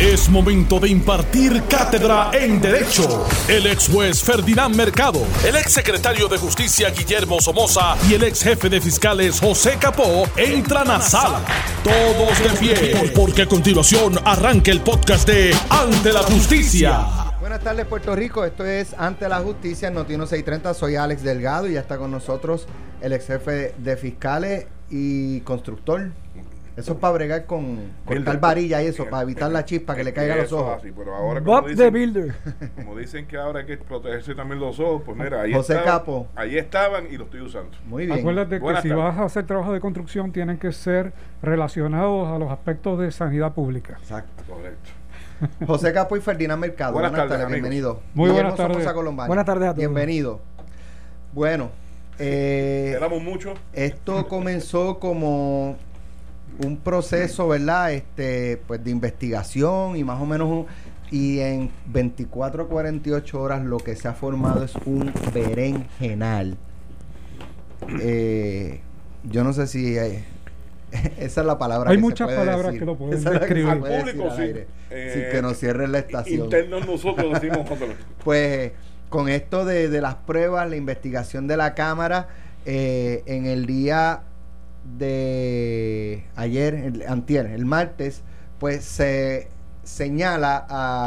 [0.00, 3.26] Es momento de impartir cátedra en Derecho.
[3.48, 8.42] El ex juez Ferdinand Mercado, el ex secretario de Justicia Guillermo Somoza y el ex
[8.42, 11.40] jefe de fiscales José Capó entran a sala.
[11.82, 17.06] Todos de pie, porque a continuación arranca el podcast de Ante la Justicia.
[17.40, 21.72] Buenas tardes Puerto Rico, esto es Ante la Justicia, Notino 630, soy Alex Delgado y
[21.72, 22.66] ya está con nosotros
[23.00, 26.10] el ex jefe de fiscales y constructor,
[26.76, 30.12] eso es para bregar con cortar varilla y eso, para evitar la chispa que le
[30.12, 30.82] caiga a los ojos.
[30.96, 32.34] pero ahora Bob como the Builder.
[32.76, 35.98] como dicen que ahora hay que protegerse también los ojos, pues mira, ahí José estaban,
[35.98, 36.28] Capo.
[36.36, 37.70] ahí estaban y los estoy usando.
[37.86, 38.18] Muy bien.
[38.18, 38.96] Acuérdate que si tardes.
[38.96, 43.54] vas a hacer trabajo de construcción tienen que ser relacionados a los aspectos de sanidad
[43.54, 43.96] pública.
[43.98, 44.44] Exacto.
[44.46, 44.90] Correcto.
[45.66, 46.92] José Capo y Ferdinand Mercado.
[46.92, 47.52] Buenas tardes, amigos.
[47.52, 48.02] bienvenido.
[48.14, 48.86] Muy buenas tardes.
[49.26, 49.76] Buenas tardes a todos.
[49.76, 50.40] Bienvenido.
[51.32, 51.70] Bueno,
[52.18, 53.58] eh, muchos.
[53.74, 55.76] esto comenzó como
[56.64, 57.92] un proceso, ¿verdad?
[57.92, 60.66] Este, pues de investigación y más o menos un-
[61.10, 66.56] y en 24 a 48 horas lo que se ha formado es un berenjenal.
[68.00, 68.80] Eh,
[69.24, 70.24] yo no sé si eh,
[71.18, 71.90] esa es la palabra.
[71.90, 72.80] Hay que se muchas puede palabras decir.
[72.80, 73.68] que lo pueden se describir.
[73.70, 74.42] Al decir público, al sí.
[74.42, 77.68] aire, Eh, sin que nos cierren la estación Internos nosotros decimos
[78.24, 78.72] pues
[79.08, 82.28] con esto de, de las pruebas, la investigación de la Cámara,
[82.64, 84.22] eh, en el día
[84.98, 88.22] de ayer, el, antier, el martes,
[88.58, 89.48] pues se
[89.84, 90.56] señala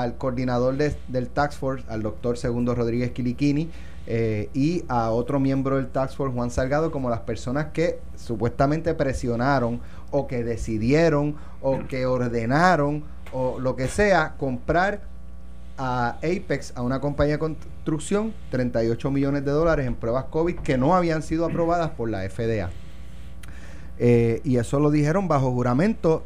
[0.02, 3.70] al coordinador de- del Tax Force, al doctor Segundo Rodríguez Quiliquini,
[4.08, 8.94] eh, y a otro miembro del Tax Force, Juan Salgado, como las personas que supuestamente
[8.94, 15.02] presionaron o que decidieron o que ordenaron o lo que sea comprar
[15.78, 20.78] a Apex, a una compañía de construcción, 38 millones de dólares en pruebas COVID que
[20.78, 22.70] no habían sido aprobadas por la FDA.
[24.00, 26.24] Eh, y eso lo dijeron bajo juramento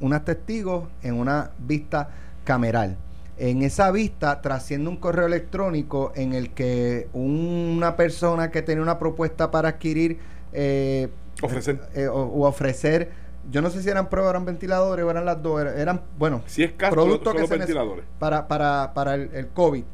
[0.00, 2.08] unas testigos en una vista
[2.44, 2.96] cameral.
[3.36, 8.98] En esa vista trasciende un correo electrónico en el que una persona que tenía una
[8.98, 10.18] propuesta para adquirir
[10.52, 11.08] eh,
[11.42, 11.80] Ofrecer.
[11.94, 13.10] eh, o, o ofrecer,
[13.50, 16.42] yo no sé si eran pruebas, eran ventiladores o eran las dos, era- eran, bueno,
[16.46, 18.04] Si es Castro, productos que se ventiladores.
[18.18, 19.84] para, para, para el, el COVID.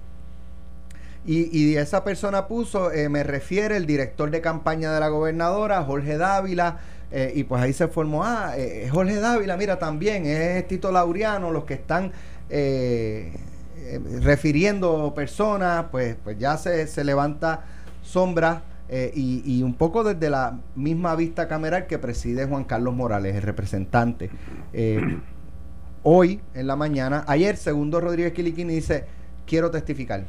[1.24, 5.82] Y, y esa persona puso, eh, me refiere el director de campaña de la gobernadora,
[5.82, 6.78] Jorge Dávila,
[7.10, 11.50] eh, y pues ahí se formó, ah, eh, Jorge Dávila, mira, también es Tito Laureano,
[11.50, 12.12] los que están
[12.50, 13.32] eh,
[13.78, 17.64] eh, refiriendo personas, pues, pues ya se, se levanta
[18.02, 22.94] sombra eh, y, y un poco desde la misma vista cameral que preside Juan Carlos
[22.94, 24.30] Morales, el representante.
[24.72, 25.18] Eh,
[26.02, 29.04] hoy en la mañana, ayer segundo Rodríguez Quiliquini dice,
[29.46, 30.24] quiero testificar,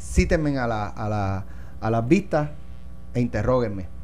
[0.00, 1.44] cítenme a, la, a, la,
[1.80, 2.50] a las vistas
[3.14, 3.99] e interróguenme.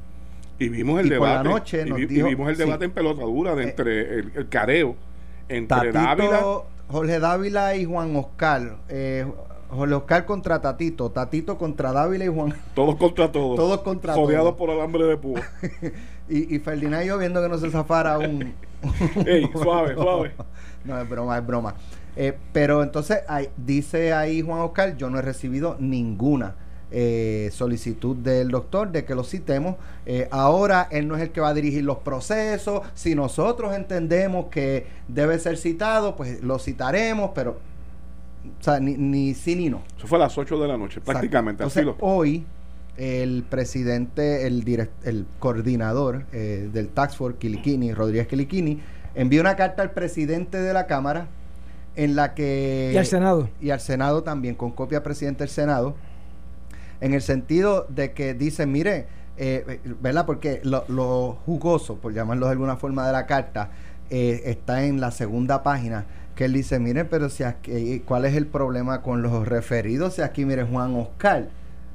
[0.59, 1.49] Y vimos el Y por la debate.
[1.49, 2.85] noche y, nos vi- y dijo- vimos el debate sí.
[2.87, 4.97] en pelota dura de Eh, entre el, el careo
[5.49, 6.41] entre Tatito, Dávila.
[6.89, 8.77] Jorge Dávila y Juan Oscar.
[8.89, 9.27] eh,
[9.69, 12.55] Jorge Oscar contra Tatito, Tatito contra Dávila y Juan.
[12.75, 13.57] Todos contra todos.
[13.57, 14.59] Todos contra Rodeados todos.
[14.59, 15.41] por alambre de púa.
[16.29, 18.55] y, y Ferdinand y yo viendo que no se zafara un...
[19.27, 20.33] Ey, suave, suave.
[20.85, 21.75] No, es broma, es broma.
[22.17, 23.19] Eh, pero entonces
[23.57, 26.55] dice ahí Juan Oscar, yo no he recibido ninguna
[26.91, 29.77] eh, solicitud del doctor de que lo citemos.
[30.07, 32.83] Eh, ahora él no es el que va a dirigir los procesos.
[32.95, 37.59] Si nosotros entendemos que debe ser citado, pues lo citaremos, pero
[38.61, 39.83] o sea, ni, ni sí ni no.
[39.99, 41.63] Eso fue a las 8 de la noche, prácticamente.
[41.65, 42.45] Entonces, así lo- hoy
[42.97, 48.81] el presidente, el, direct- el coordinador eh, del Tax Force, Kilikini, Rodríguez Kilikini,
[49.15, 51.27] envió una carta al presidente de la Cámara
[51.97, 52.93] en la que...
[52.95, 53.49] Y al Senado.
[53.61, 55.95] Y al Senado también, con copia al presidente del Senado,
[57.01, 60.27] en el sentido de que dice, mire, eh, ¿verdad?
[60.27, 63.71] Porque lo, lo jugoso, por llamarlo de alguna forma, de la carta,
[64.09, 66.07] eh, está en la segunda página,
[66.37, 70.15] que él dice, mire, pero si aquí, ¿cuál es el problema con los referidos?
[70.15, 71.49] Si aquí, mire, Juan Oscar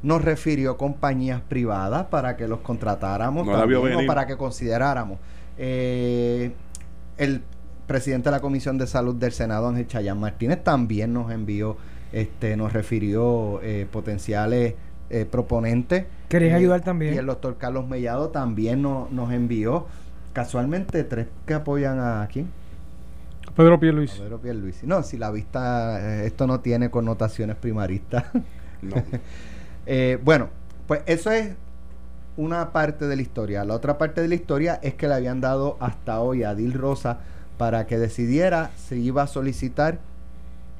[0.03, 5.19] nos refirió compañías privadas para que los contratáramos No también, para que consideráramos.
[5.57, 6.51] Eh,
[7.17, 7.43] el
[7.87, 11.77] presidente de la Comisión de Salud del Senado, Ángel Chayán Martínez, también nos envió,
[12.11, 14.73] este, nos refirió eh, potenciales
[15.11, 16.05] eh, proponentes.
[16.29, 17.13] Querían Eh, ayudar también.
[17.13, 19.85] Y el doctor Carlos Mellado también no- nos envió,
[20.33, 22.47] casualmente, tres que apoyan a quién?
[23.55, 24.17] Pedro Pierluisi.
[24.19, 24.87] Pedro Pierluisi.
[24.87, 28.25] No, si la vista, eh, esto no tiene connotaciones primaristas.
[28.81, 28.95] No.
[29.87, 30.49] Eh, bueno,
[30.87, 31.49] pues eso es
[32.37, 33.65] una parte de la historia.
[33.65, 36.73] La otra parte de la historia es que le habían dado hasta hoy a Dil
[36.73, 37.17] Rosa
[37.57, 39.97] para que decidiera si iba a solicitar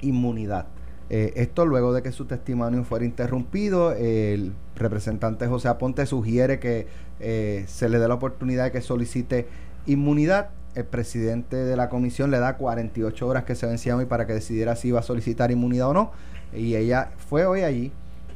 [0.02, 0.68] inmunidad.
[1.14, 6.88] Eh, esto luego de que su testimonio fuera interrumpido, el representante José Aponte sugiere que
[7.20, 9.46] eh, se le dé la oportunidad de que solicite
[9.86, 14.26] inmunidad el presidente de la comisión le da 48 horas que se vencían hoy para
[14.26, 16.12] que decidiera si iba a solicitar inmunidad o no.
[16.54, 17.92] Y ella fue hoy allí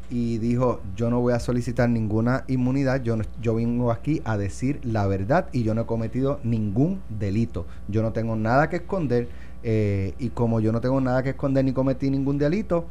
[0.09, 4.81] y dijo, yo no voy a solicitar ninguna inmunidad, yo, yo vengo aquí a decir
[4.83, 7.65] la verdad y yo no he cometido ningún delito.
[7.87, 9.29] Yo no tengo nada que esconder
[9.67, 12.85] eh, y como yo no tengo nada que esconder ni cometí ningún delito,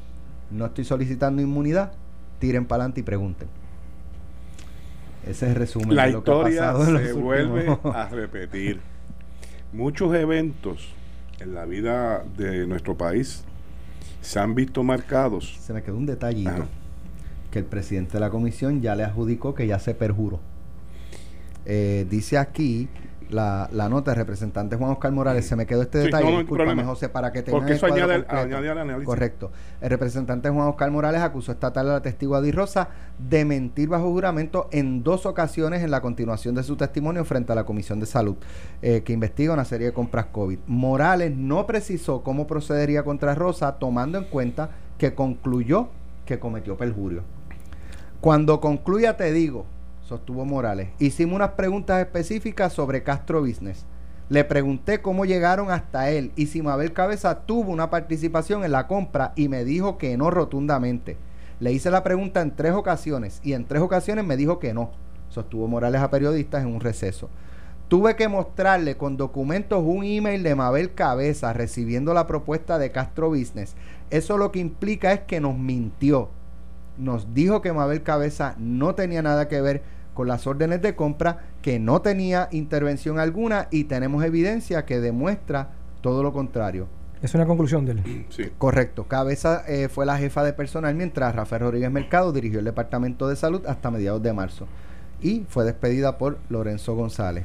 [0.50, 1.92] no estoy solicitando inmunidad,
[2.40, 3.46] tiren para adelante y pregunten.
[5.22, 5.94] Ese es el resumen.
[5.94, 8.80] La de lo que ha pasado se últimos- vuelve a repetir.
[9.72, 10.88] Muchos eventos
[11.40, 13.44] en la vida de nuestro país
[14.20, 15.56] se han visto marcados.
[15.60, 16.50] Se me quedó un detallito.
[16.50, 16.66] Ajá.
[17.50, 20.40] Que el presidente de la comisión ya le adjudicó que ya se perjuró.
[21.66, 22.88] Eh, dice aquí
[23.30, 25.46] la, la nota del representante Juan Oscar Morales.
[25.46, 26.24] Se me quedó este Sí, detalle.
[26.26, 26.84] no, no Discúlpame.
[26.84, 28.44] José, para que tengan Porque el eso cuadro añade, completo.
[28.46, 29.06] añade al análisis.
[29.06, 29.50] Correcto.
[29.80, 32.88] El representante Juan Oscar Morales acusó esta tarde a la testigo Adi Rosa
[33.18, 37.54] de mentir bajo juramento en dos ocasiones en la continuación de su testimonio frente a
[37.54, 38.36] la Comisión de Salud,
[38.82, 40.58] eh, que investiga una serie de compras COVID.
[40.66, 45.88] Morales no precisó cómo procedería contra Rosa, tomando en cuenta que concluyó
[46.26, 47.22] que cometió perjurio.
[48.20, 49.66] Cuando concluya te digo,
[50.04, 53.86] sostuvo Morales, hicimos unas preguntas específicas sobre Castro Business.
[54.28, 58.86] Le pregunté cómo llegaron hasta él y si Mabel Cabeza tuvo una participación en la
[58.86, 61.16] compra y me dijo que no rotundamente.
[61.60, 64.90] Le hice la pregunta en tres ocasiones y en tres ocasiones me dijo que no,
[65.28, 67.28] sostuvo Morales a periodistas en un receso.
[67.88, 73.28] Tuve que mostrarle con documentos un email de Mabel Cabeza recibiendo la propuesta de Castro
[73.28, 73.74] Business.
[74.10, 76.30] Eso lo que implica es que nos mintió.
[76.96, 79.82] Nos dijo que Mabel Cabeza no tenía nada que ver
[80.14, 85.70] con las órdenes de compra, que no tenía intervención alguna y tenemos evidencia que demuestra
[86.00, 86.87] todo lo contrario.
[87.22, 88.26] Es una conclusión de él.
[88.28, 88.50] Sí.
[88.58, 89.05] Correcto.
[89.05, 93.37] Cabeza eh, fue la jefa de personal mientras Rafael Rodríguez Mercado dirigió el Departamento de
[93.37, 94.66] Salud hasta mediados de marzo
[95.22, 97.44] y fue despedida por Lorenzo González.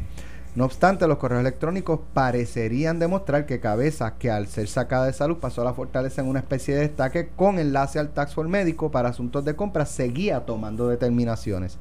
[0.55, 5.37] No obstante, los correos electrónicos parecerían demostrar que Cabeza, que al ser sacada de salud
[5.37, 8.91] pasó a la fortaleza en una especie de destaque con enlace al Tax Force médico
[8.91, 11.77] para asuntos de compra, seguía tomando determinaciones.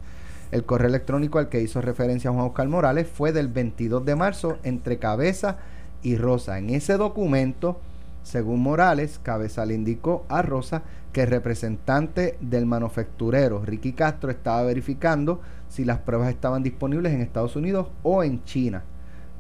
[0.51, 4.59] El correo electrónico al que hizo referencia Juan Oscar Morales fue del 22 de marzo
[4.63, 5.59] entre Cabeza
[6.03, 6.59] y Rosa.
[6.59, 7.81] En ese documento,
[8.23, 14.63] según Morales, Cabeza le indicó a Rosa que el representante del manufacturero, Ricky Castro, estaba
[14.63, 18.85] verificando si las pruebas estaban disponibles en Estados Unidos o en China.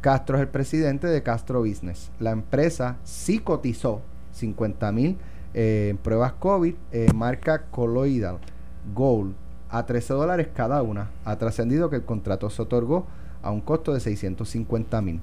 [0.00, 2.10] Castro es el presidente de Castro Business.
[2.20, 4.02] La empresa sí cotizó
[4.32, 5.16] 50 mil
[5.55, 8.38] eh, pruebas COVID, eh, marca Colloidal
[8.94, 9.34] Gold,
[9.70, 11.11] a 13 dólares cada una.
[11.25, 13.06] Ha trascendido que el contrato se otorgó
[13.43, 15.20] a un costo de 650 mil.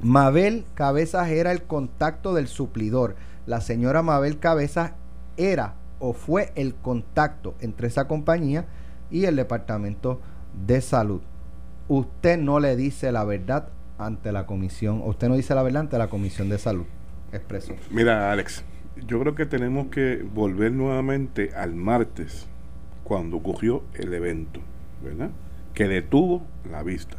[0.00, 3.16] Mabel Cabezas era el contacto del suplidor.
[3.46, 4.92] La señora Mabel Cabezas
[5.36, 8.66] era o fue el contacto entre esa compañía
[9.10, 10.20] y el Departamento
[10.66, 11.20] de Salud.
[11.88, 13.68] Usted no le dice la verdad
[13.98, 16.84] ante la comisión, usted no dice la verdad ante la Comisión de Salud.
[17.32, 17.74] Expreso.
[17.90, 18.62] Mira, Alex,
[19.06, 22.46] yo creo que tenemos que volver nuevamente al martes,
[23.08, 24.60] cuando ocurrió el evento,
[25.02, 25.30] ¿verdad?
[25.72, 27.16] Que detuvo la vista.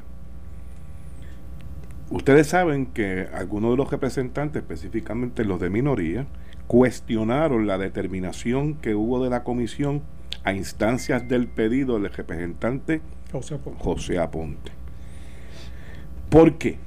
[2.12, 6.28] Ustedes saben que algunos de los representantes, específicamente los de minoría,
[6.68, 10.04] cuestionaron la determinación que hubo de la comisión
[10.44, 13.02] a instancias del pedido del representante
[13.32, 13.84] José Aponte.
[13.84, 14.72] José Aponte.
[16.30, 16.78] ¿Por qué?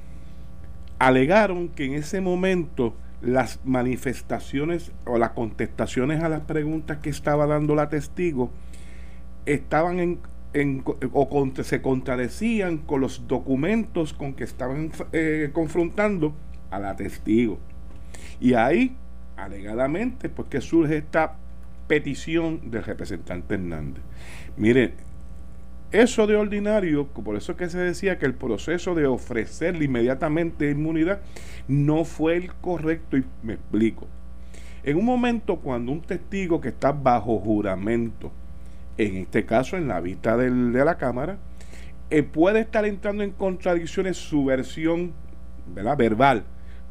[0.97, 7.47] Alegaron que en ese momento las manifestaciones o las contestaciones a las preguntas que estaba
[7.47, 8.51] dando la testigo
[9.45, 10.19] estaban en,
[10.53, 10.83] en-
[11.13, 16.33] o contra- se contradecían con los documentos con que estaban eh, confrontando
[16.71, 17.59] a la testigo.
[18.39, 18.95] Y ahí,
[19.37, 21.35] alegadamente, pues que surge esta
[21.87, 24.03] petición del representante Hernández.
[24.57, 24.93] Mire,
[25.91, 30.71] eso de ordinario, por eso es que se decía que el proceso de ofrecerle inmediatamente
[30.71, 31.21] inmunidad
[31.67, 34.07] no fue el correcto y me explico.
[34.83, 38.31] En un momento cuando un testigo que está bajo juramento,
[38.97, 41.37] en este caso en la vista de la Cámara,
[42.09, 45.13] eh, puede estar entrando en contradicciones su versión
[45.67, 46.43] verbal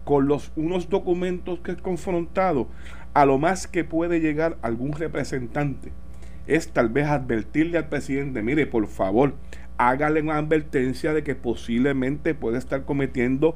[0.04, 2.68] con los unos documentos que es confrontado,
[3.14, 5.92] a lo más que puede llegar algún representante.
[6.46, 9.34] Es tal vez advertirle al presidente, mire, por favor,
[9.78, 13.54] hágale una advertencia de que posiblemente puede estar cometiendo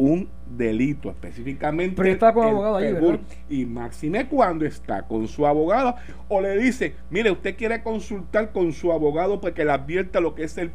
[0.00, 1.94] un delito, específicamente.
[1.94, 3.20] Pero está con el abogado ahí, ¿verdad?
[3.50, 5.94] Y máxime cuando está con su abogado
[6.28, 10.34] o le dice, mire, usted quiere consultar con su abogado para que le advierta lo
[10.34, 10.70] que es el,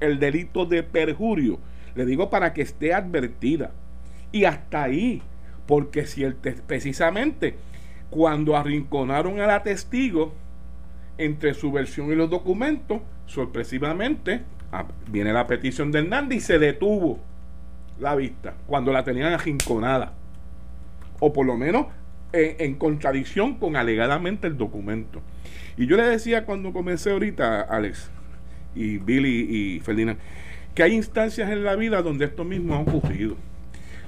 [0.00, 1.58] el delito de perjurio.
[1.94, 3.70] Le digo para que esté advertida.
[4.30, 5.22] Y hasta ahí,
[5.66, 7.54] porque si el te- precisamente
[8.10, 10.34] cuando arrinconaron a la testigo
[11.16, 16.58] entre su versión y los documentos, sorpresivamente ah, viene la petición de Hernández y se
[16.58, 17.18] detuvo
[18.00, 20.14] la vista cuando la tenían arrinconada.
[21.20, 21.86] O por lo menos
[22.32, 25.20] en, contradicción con alegadamente el documento.
[25.76, 28.10] Y yo le decía cuando comencé ahorita, Alex,
[28.74, 30.18] y Billy y Ferdinand,
[30.74, 33.36] que hay instancias en la vida donde esto mismo ha ocurrido.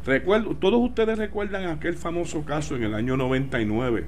[0.04, 4.04] Recuerdo, todos ustedes recuerdan aquel famoso caso en el año 99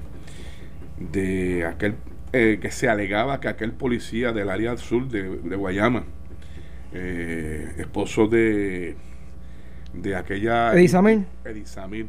[1.11, 1.95] de aquel
[2.33, 6.03] eh, que se alegaba que aquel policía del área sur de, Guayama,
[6.93, 8.95] eh, esposo de,
[10.01, 10.73] de aquella...
[10.73, 11.25] Edisamil.
[11.43, 12.07] Edisamil.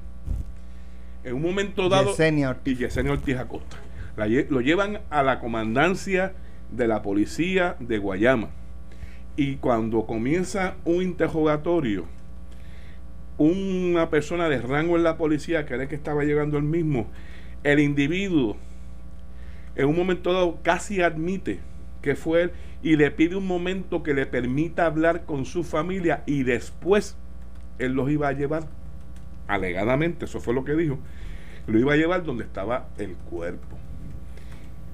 [1.24, 2.10] En un momento dado...
[2.10, 2.78] Yesenia Ortiz.
[2.78, 3.76] Y Yesenia Ortiz Acosta.
[4.16, 6.34] lo llevan a la comandancia
[6.70, 8.50] de la policía de Guayama.
[9.36, 12.06] Y cuando comienza un interrogatorio,
[13.38, 17.08] una persona de rango en la policía, que era el que estaba llegando el mismo,
[17.62, 18.56] el individuo
[19.76, 21.60] en un momento dado casi admite
[22.00, 22.52] que fue él
[22.82, 27.16] y le pide un momento que le permita hablar con su familia y después
[27.78, 28.64] él los iba a llevar,
[29.48, 30.98] alegadamente, eso fue lo que dijo,
[31.66, 33.78] lo iba a llevar donde estaba el cuerpo.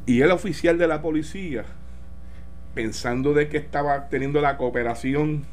[0.07, 1.65] Y el oficial de la policía,
[2.75, 5.45] pensando de que estaba teniendo la cooperación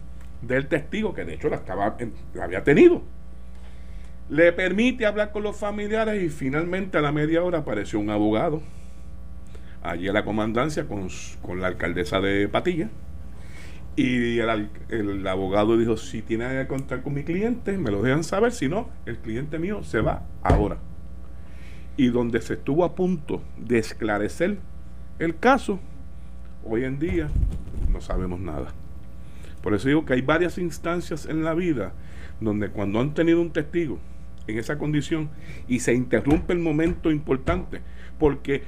[0.41, 1.97] del testigo, que de hecho la, estaba,
[2.33, 3.03] la había tenido,
[4.29, 8.61] le permite hablar con los familiares y finalmente a la media hora apareció un abogado
[9.81, 11.09] allí a la comandancia con,
[11.41, 12.89] con la alcaldesa de Patilla.
[13.95, 18.51] Y el, abogado dijo, si tiene que contar con mi cliente, me lo dejan saber,
[18.51, 20.77] si no, el cliente mío se va ahora.
[21.97, 24.57] Y donde se estuvo a punto de esclarecer
[25.19, 25.79] el caso,
[26.63, 27.27] hoy en día
[27.91, 28.73] no sabemos nada.
[29.61, 31.91] Por eso digo que hay varias instancias en la vida
[32.39, 33.99] donde cuando han tenido un testigo
[34.47, 35.29] en esa condición
[35.67, 37.81] y se interrumpe el momento importante,
[38.17, 38.63] porque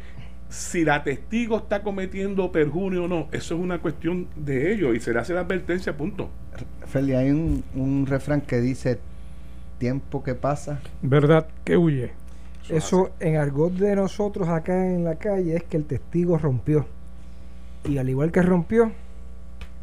[0.51, 4.99] si la testigo está cometiendo perjunio o no, eso es una cuestión de ellos y
[4.99, 6.29] se le hace la advertencia, punto.
[6.87, 8.99] Feli, hay un, refrán que dice,
[9.77, 10.81] tiempo que pasa.
[11.01, 12.11] Verdad que huye.
[12.67, 16.85] Eso, en argot de nosotros acá en la calle es que el testigo rompió.
[17.85, 18.91] Y al igual que rompió,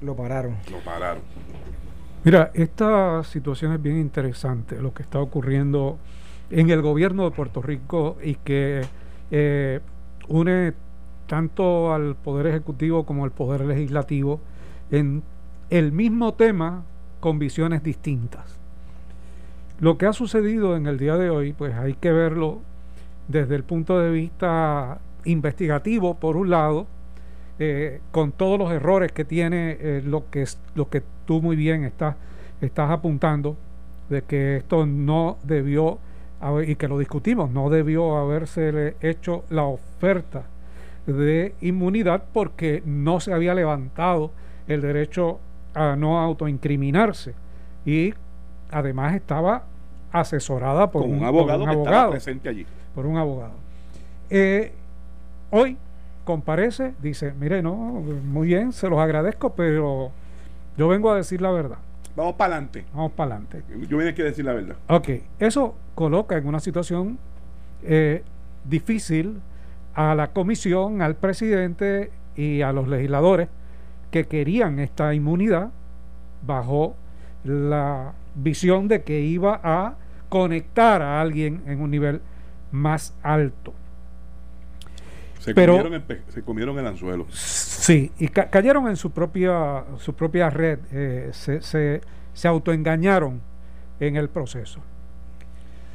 [0.03, 0.57] lo pararon.
[0.71, 1.23] Lo pararon.
[2.25, 5.99] Mira, esta situación es bien interesante, lo que está ocurriendo
[6.51, 8.83] en el gobierno de Puerto Rico y que
[9.31, 9.81] eh,
[10.29, 10.75] une
[11.27, 14.41] tanto al Poder Ejecutivo como al Poder Legislativo
[14.91, 15.23] en
[15.71, 16.85] el mismo tema
[17.21, 18.59] con visiones distintas.
[19.81, 22.61] Lo que ha sucedido en el día de hoy, pues hay que verlo
[23.29, 26.87] desde el punto de vista investigativo, por un lado,
[27.59, 31.85] eh, con todos los errores que tiene eh, lo, que, lo que tú muy bien
[31.85, 32.17] estás,
[32.61, 33.57] estás apuntando,
[34.09, 35.99] de que esto no debió
[36.67, 40.45] y que lo discutimos, no debió haberse hecho la oferta
[41.07, 44.31] de inmunidad porque no se había levantado
[44.69, 45.41] el derecho
[45.75, 47.35] a no autoincriminarse
[47.85, 48.15] y
[48.71, 49.65] además estaba
[50.13, 52.67] asesorada por un, abogado, que estaba presente allí.
[52.95, 53.53] Por un abogado.
[54.31, 54.73] Eh,
[55.51, 55.77] hoy
[56.25, 60.11] comparece, dice, mire, no, muy bien, se los agradezco, pero
[60.77, 61.79] yo vengo a decir la verdad.
[62.19, 62.85] Vamos para adelante.
[62.93, 63.63] Vamos para adelante.
[63.89, 64.75] Yo vine aquí a decir la verdad.
[64.89, 65.09] Ok,
[65.39, 67.17] eso coloca en una situación
[67.85, 68.25] eh,
[68.65, 69.41] difícil
[69.95, 73.49] a la comisión, al presidente y a los legisladores
[74.11, 75.71] que querían esta inmunidad
[76.45, 76.97] bajo
[77.45, 79.95] la visión de que iba a
[80.29, 82.21] conectar a alguien en un nivel
[82.73, 83.75] más alto.
[85.39, 87.27] Se, comieron, el, se comieron el anzuelo.
[87.31, 92.01] Sí, y cayeron en su propia, su propia red, eh, se, se,
[92.33, 93.41] se, autoengañaron
[94.01, 94.81] en el proceso.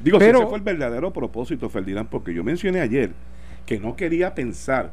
[0.03, 3.11] Digo, Pero, ese fue el verdadero propósito, Ferdinand, porque yo mencioné ayer
[3.65, 4.91] que no quería pensar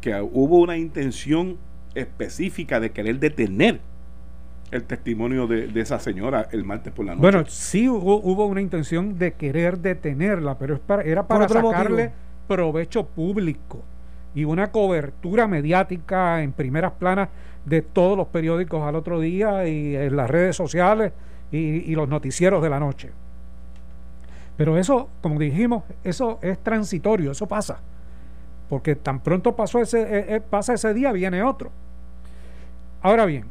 [0.00, 1.58] que hubo una intención
[1.94, 3.80] específica de querer detener
[4.70, 7.22] el testimonio de, esa señora el martes por la noche.
[7.22, 12.12] Bueno, sí hubo, hubo una intención de querer detenerla, pero es para, era para sacarle
[12.52, 13.80] provecho público
[14.34, 17.30] y una cobertura mediática en primeras planas
[17.64, 21.12] de todos los periódicos al otro día y en las redes sociales
[21.50, 23.10] y, los noticieros de la noche.
[24.58, 27.80] Pero eso, como dijimos, eso es transitorio, eso pasa.
[28.68, 31.70] Porque tan pronto pasó ese, eh, eh, pasa ese día, viene otro.
[33.00, 33.46] Ahora bien,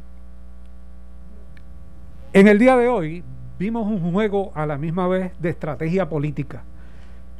[2.32, 3.24] en el día de hoy
[3.58, 6.62] vimos un juego a la misma vez de estrategia política.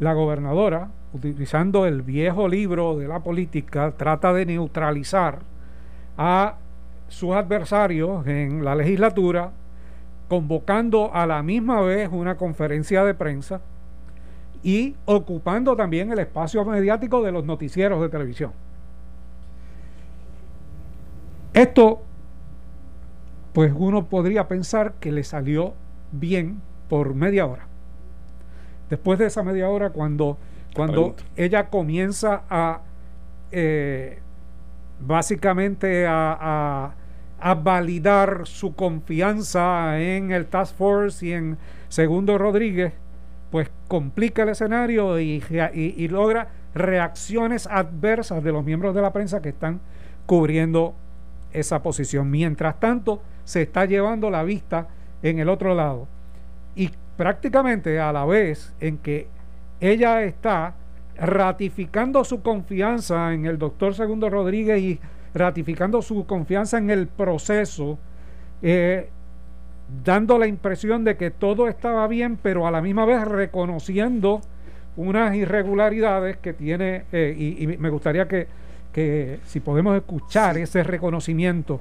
[0.00, 5.40] La gobernadora, utilizando el viejo libro de la política, trata de neutralizar
[6.16, 6.56] a
[7.08, 9.52] sus adversarios en la legislatura,
[10.28, 13.60] convocando a la misma vez una conferencia de prensa
[14.62, 18.52] y ocupando también el espacio mediático de los noticieros de televisión.
[21.52, 22.00] Esto,
[23.52, 25.74] pues uno podría pensar que le salió
[26.12, 27.66] bien por media hora.
[28.88, 30.38] Después de esa media hora, cuando,
[30.74, 32.80] cuando ella comienza a
[33.50, 34.18] eh,
[35.00, 36.94] básicamente a,
[37.40, 42.92] a, validar su confianza en el Task Force y en Segundo Rodríguez,
[43.50, 45.42] pues complica el escenario y,
[45.74, 49.80] y, logra reacciones adversas de los miembros de la prensa que están
[50.24, 50.94] cubriendo
[51.52, 52.30] esa posición.
[52.30, 54.86] Mientras tanto, se está llevando la vista
[55.22, 56.06] en el otro lado.
[56.76, 59.26] Y prácticamente a la vez en que
[59.82, 60.74] ella está
[61.16, 65.00] ratificando su confianza en el doctor Segundo Rodríguez y
[65.34, 67.98] ratificando su confianza en el proceso,
[68.62, 69.10] eh,
[70.04, 74.40] dando la impresión de que todo estaba bien, pero a la misma vez reconociendo
[74.96, 78.46] unas irregularidades que tiene, eh, y, me gustaría que,
[78.92, 81.80] que, si podemos escuchar ese reconocimiento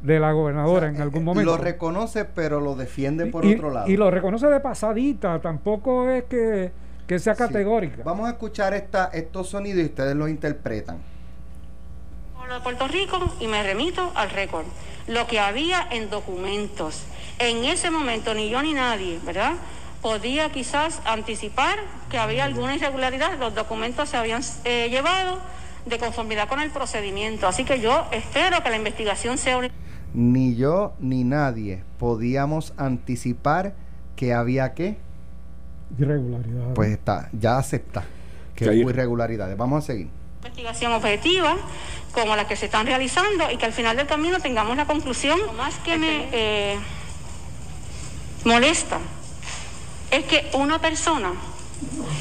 [0.00, 1.56] de la gobernadora en algún momento.
[1.56, 3.90] Lo reconoce, pero lo defiende por otro lado.
[3.90, 8.02] Y lo reconoce de pasadita, tampoco es que que sea categórica.
[8.04, 10.98] Vamos a escuchar esta, estos sonidos y ustedes los interpretan.
[12.48, 14.64] de Puerto Rico y me remito al récord.
[15.06, 17.04] Lo que había en documentos.
[17.38, 19.54] En ese momento ni yo ni nadie, ¿verdad?
[20.00, 21.78] Podía quizás anticipar
[22.10, 23.38] que había alguna irregularidad.
[23.38, 25.38] Los documentos se habían eh, llevado
[25.86, 27.46] de conformidad con el procedimiento.
[27.46, 29.60] Así que yo espero que la investigación sea...
[30.14, 33.74] Ni yo ni nadie podíamos anticipar
[34.16, 34.96] que había que
[35.98, 36.74] Irregularidades.
[36.74, 38.04] Pues está, ya acepta
[38.54, 39.56] que hay irregularidades.
[39.56, 40.08] Vamos a seguir.
[40.42, 41.56] Investigación objetiva,
[42.12, 45.40] como las que se están realizando, y que al final del camino tengamos la conclusión.
[45.40, 46.78] Lo más que me eh,
[48.44, 48.98] molesta
[50.10, 51.32] es que una persona,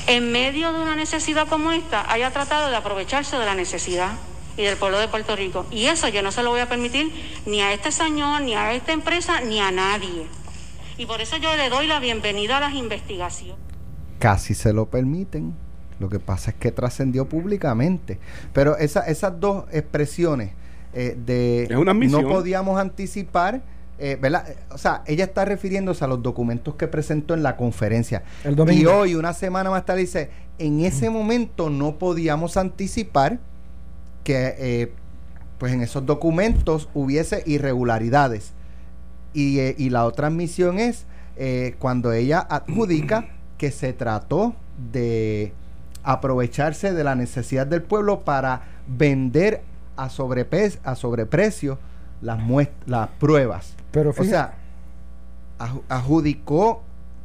[0.08, 4.12] en medio de una necesidad como esta, haya tratado de aprovecharse de la necesidad
[4.58, 5.66] y del pueblo de Puerto Rico.
[5.70, 7.12] Y eso yo no se lo voy a permitir
[7.46, 10.28] ni a este señor, ni a esta empresa, ni a nadie.
[10.98, 13.58] Y por eso yo le doy la bienvenida a las investigaciones.
[14.20, 15.56] Casi se lo permiten.
[16.00, 18.20] Lo que pasa es que trascendió públicamente.
[18.54, 20.52] Pero esa, esas dos expresiones
[20.94, 21.68] eh, de
[22.10, 23.62] no podíamos anticipar,
[23.98, 24.46] eh, ¿verdad?
[24.72, 28.24] O sea, ella está refiriéndose a los documentos que presentó en la conferencia.
[28.72, 30.30] y hoy, una semana más tarde, dice,
[30.60, 33.40] en ese momento no podíamos anticipar
[34.24, 34.92] que eh,
[35.58, 38.54] pues en esos documentos hubiese irregularidades.
[39.36, 41.06] Eh, y, la otra misión es
[41.38, 44.56] eh, cuando ella adjudica que se trató
[44.92, 45.54] de
[46.04, 49.62] aprovecharse de la necesidad del pueblo para vender
[49.96, 51.80] a, a sobreprecio
[52.22, 52.40] las,
[52.86, 53.76] las pruebas.
[53.92, 54.56] Pero o sea,
[55.88, 56.84] adjudicó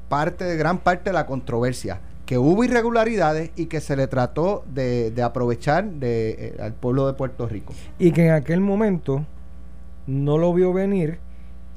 [0.08, 4.62] parte de gran parte de la controversia que hubo irregularidades y que se le trató
[4.70, 7.72] de, aprovechar de, eh, al pueblo de Puerto Rico.
[7.98, 9.24] Y que en aquel momento
[10.06, 11.20] no lo vio venir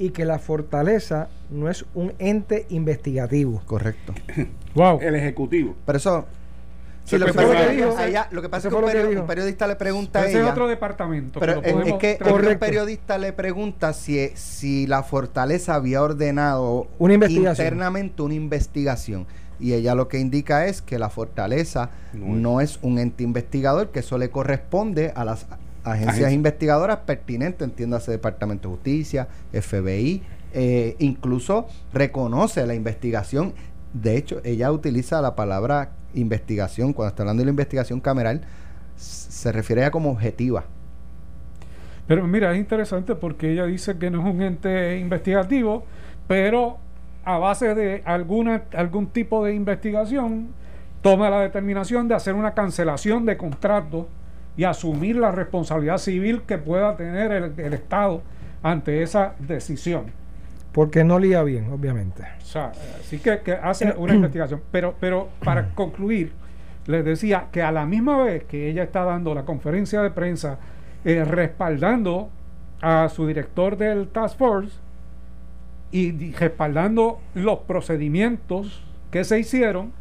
[0.01, 3.61] y que la fortaleza no es un ente investigativo.
[3.67, 4.15] Correcto.
[4.73, 4.99] wow.
[4.99, 5.75] El ejecutivo.
[5.85, 6.25] Pero eso.
[7.11, 7.33] lo, que
[8.49, 10.41] pasa es que un, periodista le pregunta a ella.
[10.41, 11.39] es otro departamento.
[11.39, 18.23] Pero es que un periodista le pregunta si, si la fortaleza había ordenado una internamente
[18.23, 19.27] una investigación.
[19.59, 23.99] Y ella lo que indica es que la fortaleza no es un ente investigador, que
[23.99, 25.45] eso le corresponde a las
[25.83, 30.21] agencias investigadoras pertinentes, entiéndase Departamento de Justicia, FBI,
[30.53, 33.53] eh, incluso reconoce la investigación.
[33.93, 38.41] De hecho, ella utiliza la palabra investigación, cuando está hablando de la investigación cameral,
[38.95, 40.65] se refiere a como objetiva.
[42.07, 45.85] Pero mira, es interesante porque ella dice que no es un ente investigativo,
[46.27, 46.77] pero
[47.23, 50.49] a base de alguna, algún tipo de investigación,
[51.01, 54.07] toma la determinación de hacer una cancelación de contrato
[54.61, 58.21] y asumir la responsabilidad civil que pueda tener el, Estado
[58.61, 60.11] ante esa decisión.
[60.71, 62.21] Porque no lía bien, obviamente.
[62.43, 64.61] O sea, así que, que hace una investigación.
[64.71, 66.33] Pero, pero para concluir,
[66.85, 70.59] les decía que a la misma vez que ella está dando la conferencia de prensa
[71.05, 72.29] eh, respaldando
[72.81, 74.77] a su director del Task Force
[75.91, 79.91] y respaldando los procedimientos que se hicieron,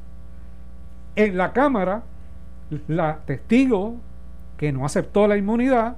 [1.16, 2.02] en la Cámara,
[2.88, 3.96] la testigo
[4.60, 5.96] que no aceptó la inmunidad,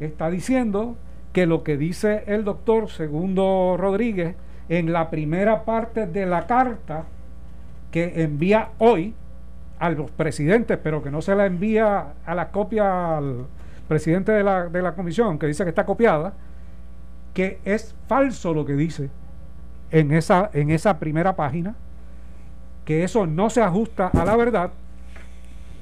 [0.00, 0.96] está diciendo
[1.32, 4.34] que lo que dice el doctor Segundo Rodríguez
[4.68, 7.04] en la primera parte de la carta
[7.92, 9.14] que envía hoy
[9.78, 13.46] a los presidentes, pero que no se la envía a la copia al
[13.86, 16.32] presidente de la, de la comisión, que dice que está copiada,
[17.32, 19.08] que es falso lo que dice
[19.92, 21.76] en esa, en esa primera página,
[22.84, 24.72] que eso no se ajusta a la verdad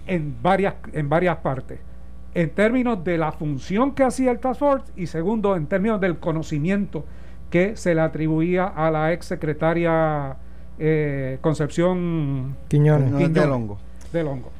[0.07, 1.88] en varias, en varias partes
[2.35, 6.19] en términos de la función que hacía el Task Force y segundo, en términos del
[6.19, 7.05] conocimiento
[7.51, 10.37] que se le atribuía a la ex secretaria
[10.79, 13.33] eh, Concepción Quiñones.
[13.33, 13.79] De Longo.
[14.12, 14.51] del Hongo.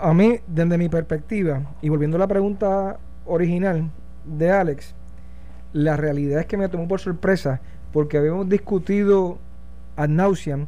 [0.00, 3.90] A mí, desde mi perspectiva, y volviendo a la pregunta original
[4.24, 4.94] de Alex,
[5.72, 7.60] la realidad es que me tomó por sorpresa
[7.92, 9.38] porque habíamos discutido
[9.96, 10.66] ad nauseam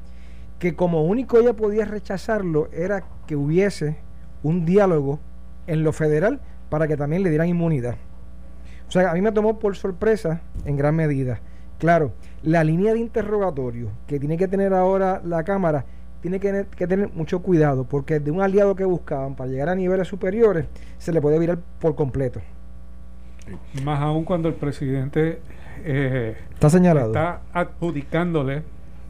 [0.59, 3.97] que como único ella podía rechazarlo era que hubiese
[4.43, 5.19] un diálogo
[5.67, 7.97] en lo federal para que también le dieran inmunidad.
[8.89, 11.41] O sea, a mí me tomó por sorpresa en gran medida.
[11.79, 15.85] Claro, la línea de interrogatorio que tiene que tener ahora la Cámara
[16.21, 19.69] tiene que tener, que tener mucho cuidado porque de un aliado que buscaban para llegar
[19.71, 20.67] a niveles superiores
[20.99, 22.41] se le puede virar por completo.
[23.85, 25.41] Más aún cuando el presidente
[25.85, 27.07] eh, Está señalado.
[27.09, 28.63] está adjudicándole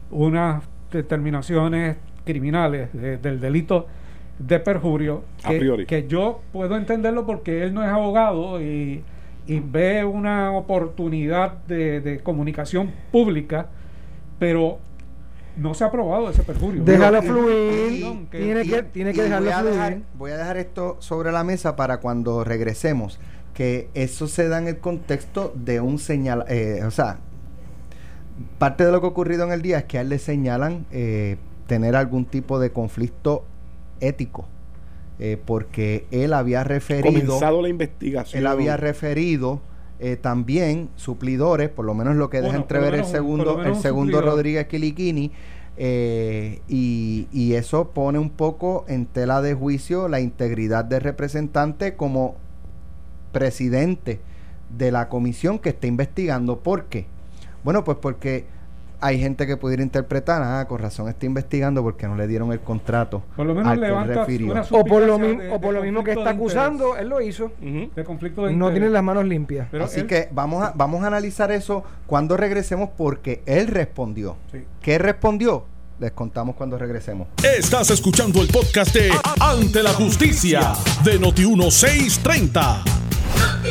[0.09, 3.87] unas determinaciones criminales de- del delito
[4.47, 5.23] de perjurio
[5.87, 9.03] que, yo puedo entenderlo porque él no es abogado y,
[9.47, 13.67] y ve una oportunidad de, de comunicación pública
[14.39, 14.79] pero
[15.57, 17.91] no se ha aprobado ese perjurio Déjalo fluir.
[17.91, 19.73] y- que- tiene y- que, tiene que dejarlo voy a fluir.
[19.75, 23.19] dejar, voy a dejar esto sobre la mesa para cuando regresemos.
[23.53, 26.45] Que eso se da en el contexto de un señal.
[26.47, 27.17] eh, o sea,
[28.57, 30.85] parte de lo que ha ocurrido en el día es que a él le señalan
[30.91, 33.43] eh, tener algún tipo de conflicto
[34.01, 34.47] ético.
[35.19, 37.33] eh, porque él había referido.
[37.33, 38.39] Comenzado la investigación.
[38.39, 39.61] Él había referido
[39.99, 43.73] eh, también suplidores, por lo menos lo que deja Bueno, entrever el menos segundo, el
[43.73, 44.35] un segundo suplidor.
[44.35, 45.31] Rodríguez Quiliquini,
[45.77, 51.95] eh, y, y eso pone un poco en tela de juicio la integridad del representante
[51.95, 52.35] como
[53.31, 54.19] presidente
[54.75, 56.59] de la comisión que está investigando.
[56.61, 57.05] ¿Por qué?
[57.63, 58.45] Bueno, pues porque
[59.01, 62.59] hay gente que pudiera interpretar, ah, con razón está investigando porque no le dieron el
[62.61, 63.23] contrato.
[63.35, 64.51] por lo menos al que él levanta refirió.
[64.51, 66.39] una O por lo, de- o por lo mismo que está interés.
[66.39, 67.51] acusando, él lo hizo.
[67.59, 68.73] De conflicto de No interés.
[68.75, 69.67] tiene las manos limpias.
[69.71, 74.37] Pero Así él- que vamos a, vamos a analizar eso cuando regresemos porque él respondió.
[74.51, 74.63] Sí.
[74.81, 75.65] ¿Qué respondió?
[75.99, 77.27] Les contamos cuando regresemos.
[77.43, 82.83] Estás escuchando el podcast de Ante la Justicia de Noti1630.
[83.63, 83.69] Eh,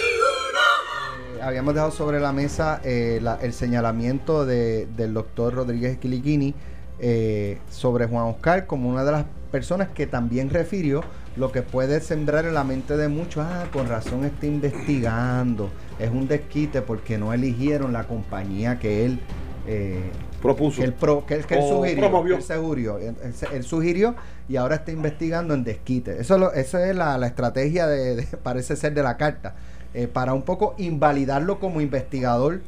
[1.43, 6.55] habíamos dejado sobre la mesa eh, la- el señalamiento de- del doctor Rodríguez Quiliquini
[6.99, 11.03] eh, sobre Juan Oscar como una de las personas que también refirió
[11.37, 16.11] lo que puede sembrar en la mente de muchos, ah, con razón está investigando, es
[16.11, 19.21] un desquite porque no eligieron la compañía que él...
[19.67, 20.11] eh,
[20.43, 20.79] Propuso.
[20.79, 22.01] que él, pro- que que él sugirió,
[22.37, 24.15] él sugirió, él, él- él sugirió
[24.49, 26.19] y ahora está investigando en desquite.
[26.21, 29.55] Eso, lo- eso es la, la estrategia de, de- parece ser de la carta,
[29.95, 32.61] eh, para un poco invalidarlo como investigador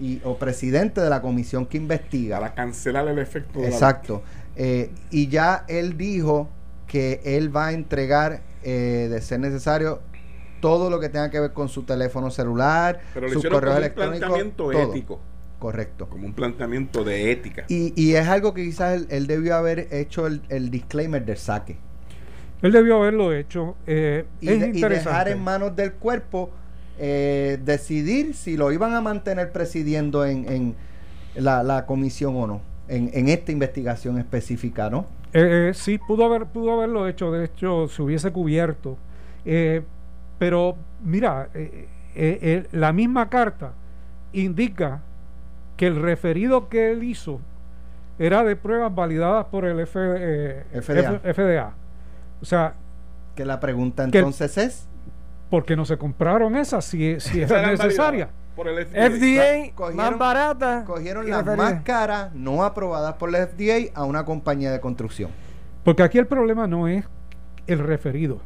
[0.00, 2.40] y, o presidente de la comisión que investiga.
[2.40, 4.22] Para cancelar el efecto de la- Exacto.
[4.56, 6.48] Eh, y ya él dijo
[6.86, 10.00] que él va a entregar, eh, de ser necesario,
[10.60, 13.94] todo lo que tenga que ver con su teléfono celular, Pero como un electrónicos.
[13.94, 14.72] planteamiento todo.
[14.92, 15.20] ético.
[15.58, 16.08] Correcto.
[16.08, 17.64] Como un planteamiento de ética.
[17.68, 21.36] Y, y es algo que quizás él, él debió haber hecho el, el disclaimer del
[21.38, 21.76] saque.
[22.62, 26.50] él debió haberlo hecho eh, Y, es de- y interesante dejar en manos del cuerpo
[26.98, 30.74] eh, decidir si lo iban a mantener presidiendo en, en
[31.34, 35.06] la, la comisión o no, en, en esta investigación específica, ¿no?
[35.32, 38.96] Eh, eh, sí, pudo, haber, pudo haberlo hecho, de hecho, se hubiese cubierto.
[39.44, 39.82] Eh,
[40.38, 41.48] pero mira,
[42.72, 43.72] la misma carta
[44.32, 45.00] indica
[45.76, 47.40] que el referido que él hizo
[48.18, 51.14] era de pruebas validadas por el F- FDA.
[51.16, 51.72] F- FDA.
[52.40, 52.74] O sea,
[53.34, 54.86] Que la pregunta Que entonces es,
[55.50, 58.28] ¿por qué no se compraron esas si, si Esa era necesaria?
[58.56, 59.06] Por el FDA.
[59.10, 60.84] FDA, Cogieron- más barata.
[60.86, 65.30] cogieron las más caras, no aprobadas por la FDA, a una compañía de construcción.
[65.82, 67.04] Porque aquí el problema no es
[67.66, 68.40] el referido.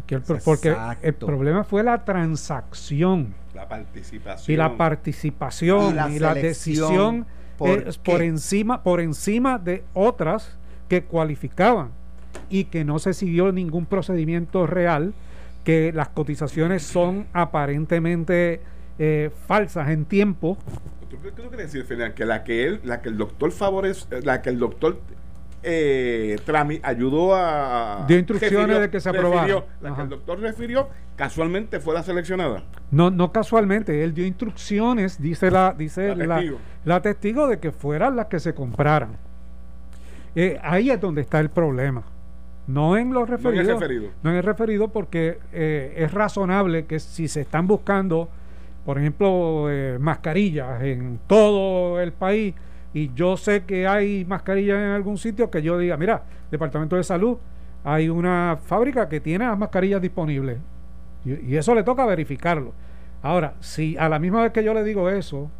[0.00, 3.34] Aquí el porque el problema fue la transacción.
[3.54, 4.52] La participación.
[4.52, 7.26] y la participación Y la y la, selección, decisión
[7.56, 11.90] ¿por es por encima por encima de otras que cualificaban
[12.50, 15.14] y que no se siguió ningún procedimiento real
[15.64, 18.60] que las cotizaciones son aparentemente
[18.98, 20.56] eh, falsas en tiempo
[21.10, 22.12] ¿Tú, qué- tú quieres decir, Fernán?
[22.12, 25.00] Que la que él, la que el doctor favorece, la que el doctor
[25.62, 29.64] eh, Trami ayudó a Dio instrucciones refirió- de que se aprobara.
[29.80, 29.96] La Ajá.
[29.96, 32.64] que el doctor refirió, casualmente fue la seleccionada.
[32.90, 36.58] no no casualmente él dio instrucciones dice la dice La la, testigo.
[36.84, 39.16] la testigo de que fueran las que se compraran
[40.36, 42.02] Eh, ahí es donde está el problema
[42.66, 44.10] no en los No en el referidos referido.
[44.22, 48.28] No en el referido porque eh, es razonable que si se están buscando,
[48.84, 52.54] por ejemplo, eh, mascarillas en todo el país
[52.92, 57.04] y yo sé que hay mascarillas en algún sitio, que yo diga, mira, Departamento de
[57.04, 57.36] Salud,
[57.82, 60.58] hay una fábrica que tiene las mascarillas disponibles
[61.24, 62.72] y, y eso le toca verificarlo.
[63.22, 65.50] Ahora, si a la misma vez que yo le digo eso,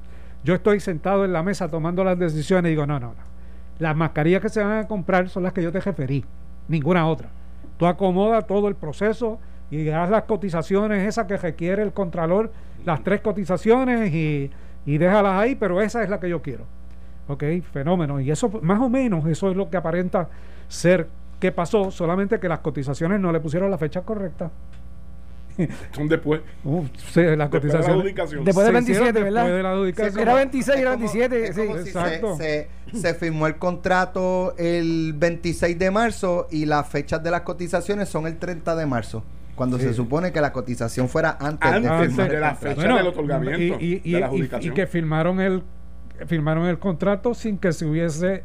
[0.44, 3.34] yo estoy sentado en la mesa tomando las decisiones y digo, no, no, no.
[3.78, 6.24] Las mascarillas que se van a comprar son las que yo te referí,
[6.68, 7.28] ninguna otra.
[7.76, 9.38] Tú acomoda todo el proceso
[9.70, 12.52] y haz las cotizaciones esas que requiere el contralor,
[12.84, 14.50] las tres cotizaciones y,
[14.86, 16.64] y déjalas ahí, pero esa es la que yo quiero.
[17.28, 18.20] Ok, fenómeno.
[18.20, 20.28] Y eso, más o menos, eso es lo que aparenta
[20.68, 21.08] ser
[21.40, 24.50] que pasó, solamente que las cotizaciones no le pusieron la fecha correcta.
[25.92, 26.40] Son después.
[26.64, 27.88] Uh, sí, las Después de la cotizaciones.
[27.88, 28.44] adjudicación.
[28.44, 29.42] Después del se hicieron 27, ¿verdad?
[29.42, 30.18] Después de la adjudicación.
[30.20, 31.44] Era 26, era Es como- 27.
[31.48, 31.60] es sí.
[31.66, 32.36] como si se- exacto.
[32.36, 38.08] Se, se firmó el contrato el 26 de marzo y las fechas de las cotizaciones
[38.08, 39.22] son el 30 de marzo.
[39.54, 39.84] Cuando Sí.
[39.84, 43.06] se supone que la cotización fuera antes, Antes de Ah, firmar de la fecha del
[43.06, 44.72] otorgamiento, y, y- de y- la y- adjudicación.
[44.72, 45.62] y que firmaron el
[46.26, 48.42] firmaron el contrato sin que se hubiese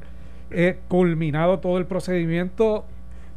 [0.52, 2.86] eh, culminado todo el procedimiento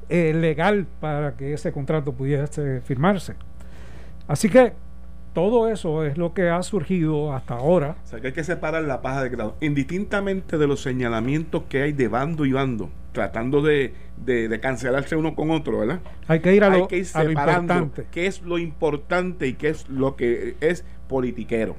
[0.09, 3.35] eh, legal para que ese contrato pudiese firmarse.
[4.29, 4.73] Así que
[5.35, 7.97] todo eso es lo que ha surgido hasta ahora.
[8.05, 9.57] O sea, que hay que separar la paja de grado.
[9.61, 15.17] Indistintamente de los señalamientos que hay de bando y bando, tratando de, de- de cancelarse
[15.17, 16.01] uno con otro, ¿verdad?
[16.29, 18.07] Hay que ir a hay lo, que ir a lo importante.
[18.11, 21.77] qué es lo importante y qué es lo que es politiquero.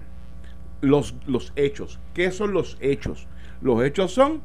[0.81, 1.99] Los, los hechos.
[2.13, 3.27] ¿Qué son los hechos?
[3.61, 4.41] Los hechos son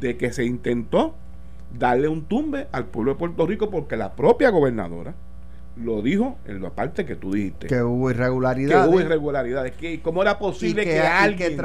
[0.00, 1.14] de que se intentó
[1.78, 5.14] darle un tumbe al pueblo de Puerto Rico porque la propia gobernadora
[5.76, 7.66] lo dijo en la parte que tú dijiste.
[7.66, 8.88] Que hubo que irregularidades.
[8.88, 9.72] hubo irregularidades.
[9.72, 11.58] Que, ¿Cómo era posible que, que, que alguien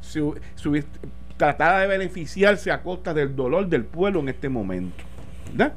[0.00, 0.22] se
[0.56, 0.84] se
[1.36, 5.02] tratara de beneficiarse a costa del dolor del pueblo en este momento.
[5.52, 5.74] ¿verdad?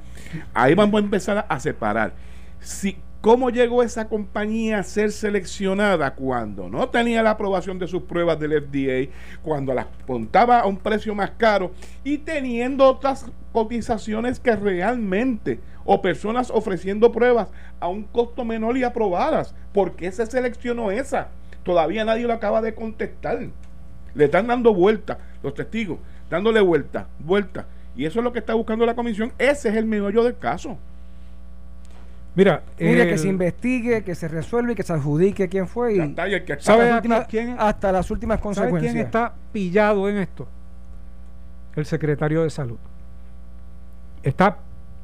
[0.54, 2.14] Ahí vamos a empezar a, a separar.
[2.60, 8.04] Si, ¿Cómo llegó esa compañía a ser seleccionada cuando no tenía la aprobación de sus
[8.04, 9.10] pruebas del FDA,
[9.42, 11.72] cuando las contaba a un precio más caro
[12.04, 18.84] y teniendo otras cotizaciones que realmente, o personas ofreciendo pruebas a un costo menor y
[18.84, 19.54] aprobadas?
[19.74, 21.28] ¿Por qué se seleccionó esa?
[21.64, 23.40] Todavía nadie lo acaba de contestar.
[24.16, 25.98] Le están dando vuelta los testigos,
[26.30, 27.66] dándole vuelta, vuelta.
[27.96, 29.32] Y eso es lo que está buscando la comisión.
[29.38, 30.78] Ese es el meollo del caso.
[32.36, 35.94] Mira, Mire, el- que se investigue, que se resuelve y que se adjudique quién fue.
[35.94, 38.44] Y Ya está, y el que ¿Sabe hasta, las últimas, quién- hasta las últimas ¿Sabe
[38.44, 38.94] consecuencias.
[38.94, 40.48] quién está pillado en esto?
[41.76, 42.78] El secretario de salud.
[44.24, 44.58] Está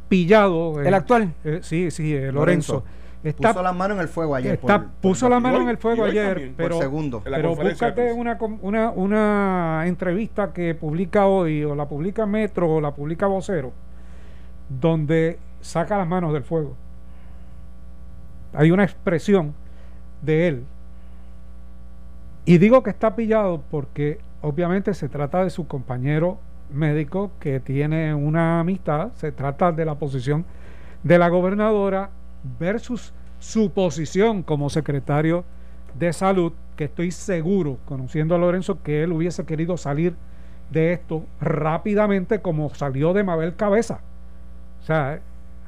[0.09, 0.81] pillado.
[0.81, 1.33] El en- actual.
[1.45, 2.73] eh, sí, sí, eh, Lorenzo.
[2.73, 2.83] Lorenzo.
[3.21, 4.53] Está, Puso la mano en el fuego ayer.
[4.53, 7.21] está- por- por- puso la mano hoy- en el fuego ayer, también, por pero, segundo.
[7.23, 12.91] Pero búscate una, una, una entrevista que publica hoy, o la publica Metro, o la
[12.95, 13.73] publica Vocero,
[14.69, 16.75] donde saca las manos del fuego.
[18.53, 19.53] Hay una expresión
[20.21, 20.63] de él.
[22.45, 26.39] Y digo que está pillado porque obviamente se trata de su compañero
[26.71, 30.45] médico que tiene una amistad, se trata de la posición
[31.03, 32.09] de la gobernadora
[32.59, 35.45] versus su posición como secretario
[35.97, 40.15] de salud, que estoy seguro, conociendo a Lorenzo, que él hubiese querido salir
[40.71, 44.01] de esto rápidamente como salió de Mabel Cabeza.
[44.81, 45.19] O sea,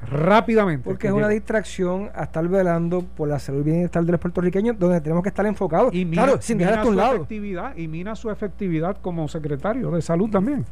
[0.08, 0.84] rápidamente.
[0.84, 4.20] Porque que es una distracción a estar velando por la salud y bienestar de los
[4.20, 5.94] puertorriqueños, donde tenemos que estar enfocados.
[5.94, 7.14] y mina, claro, sin dejar a un su lado.
[7.16, 10.64] efectividad y mina su efectividad como secretario de salud también.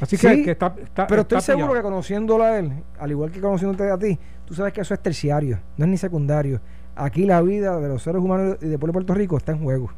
[0.00, 1.82] Así Sí, que, que está, está- Pero está estoy seguro pillado.
[1.88, 5.00] que conociéndolo a él, al igual que conociéndote a ti, tú sabes que eso es
[5.00, 6.60] terciario, no es ni secundario.
[6.96, 9.62] Aquí la vida de los seres humanos y de pueblo de Puerto Rico está en
[9.62, 9.90] juego.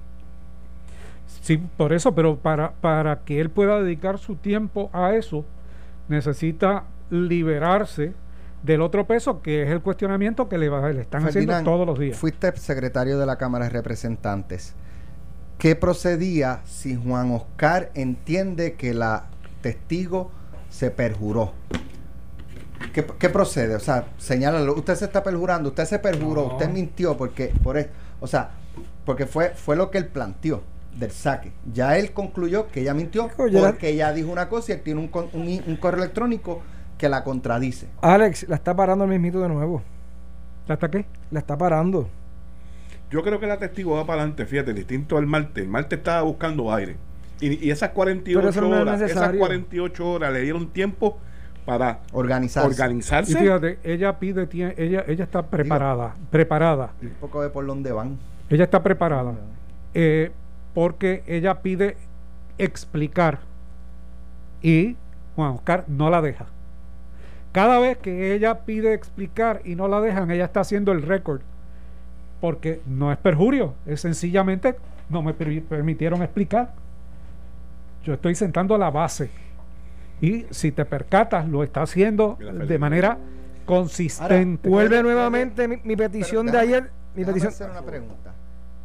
[1.43, 5.45] Sí, por eso, pero para, para que él pueda dedicar su tiempo a eso,
[6.09, 8.13] necesita liberarse
[8.63, 11.99] del otro peso, que es el cuestionamiento que le, va- le están haciendo todos los
[11.99, 12.17] días.
[12.19, 14.75] Fuiste secretario de la Cámara de Representantes.
[15.59, 19.27] ¿Qué procedía si Juan Oscar entiende que la
[19.61, 20.31] testigo
[20.69, 21.53] se perjuró?
[22.93, 23.75] ¿Qué, qué procede?
[23.75, 24.75] O sea, señálalo.
[24.75, 26.53] Usted se está perjurando, usted se perjuró, No.
[26.55, 28.51] usted mintió porque, por eso, o sea,
[29.05, 30.63] porque fue, fue lo que él planteó
[30.99, 31.53] del saque.
[31.73, 35.01] Ya él concluyó que ella mintió la- porque ella dijo una cosa y él tiene
[35.01, 36.63] un, con- un, un correo electrónico
[36.99, 37.87] que la contradice.
[38.01, 39.83] Alex, la está parando el mismito de nuevo.
[40.69, 41.05] ¿Hasta qué?
[41.31, 42.09] La está parando.
[43.11, 45.65] Yo creo que la testigo va para adelante, fíjate, distinto al martes.
[45.65, 46.97] El martes estaba buscando aire.
[47.41, 49.41] Y, y esas 48 Pero eso no es horas, esas necesario.
[49.41, 51.19] 48 horas le dieron tiempo
[51.65, 52.69] para Organizarse.
[52.69, 53.39] Y organizarse.
[53.39, 56.91] fíjate, ella pide, ella, ella está preparada, preparada.
[57.03, 58.19] Un poco de por dónde van.
[58.49, 59.35] Ella está preparada.
[59.95, 60.33] eh,
[60.75, 61.97] porque ella pide
[62.59, 63.41] explicar
[64.63, 64.97] y
[65.35, 66.47] Juan Oscar no la deja.
[67.53, 71.41] Cada vez que ella pide explicar y no la dejan, ella está haciendo el récord.
[72.41, 74.77] Porque no es perjurio, es sencillamente
[75.09, 76.73] no me per- permitieron explicar.
[78.05, 79.31] Yo estoy sentando la base.
[80.21, 83.19] Y si te percatas, lo está haciendo Mira, de manera
[83.65, 84.69] consistente.
[84.69, 86.91] Vuelve nuevamente mi, mi petición Pero de déjame- ayer.
[87.17, 87.53] Mi petición.
[87.53, 88.35] hacer una pregunta.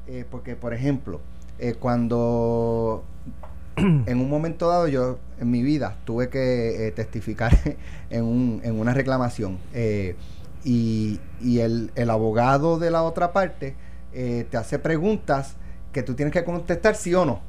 [0.07, 1.19] Eh, porque, por ejemplo,
[1.59, 3.03] eh, cuando
[3.75, 7.51] en un momento dado yo en mi vida tuve que eh, testificar
[8.09, 10.15] en, un, en una reclamación eh,
[10.63, 13.75] y, y el, el abogado de la otra parte
[14.13, 15.55] eh, te hace preguntas
[15.91, 17.41] que tú tienes que contestar sí o no.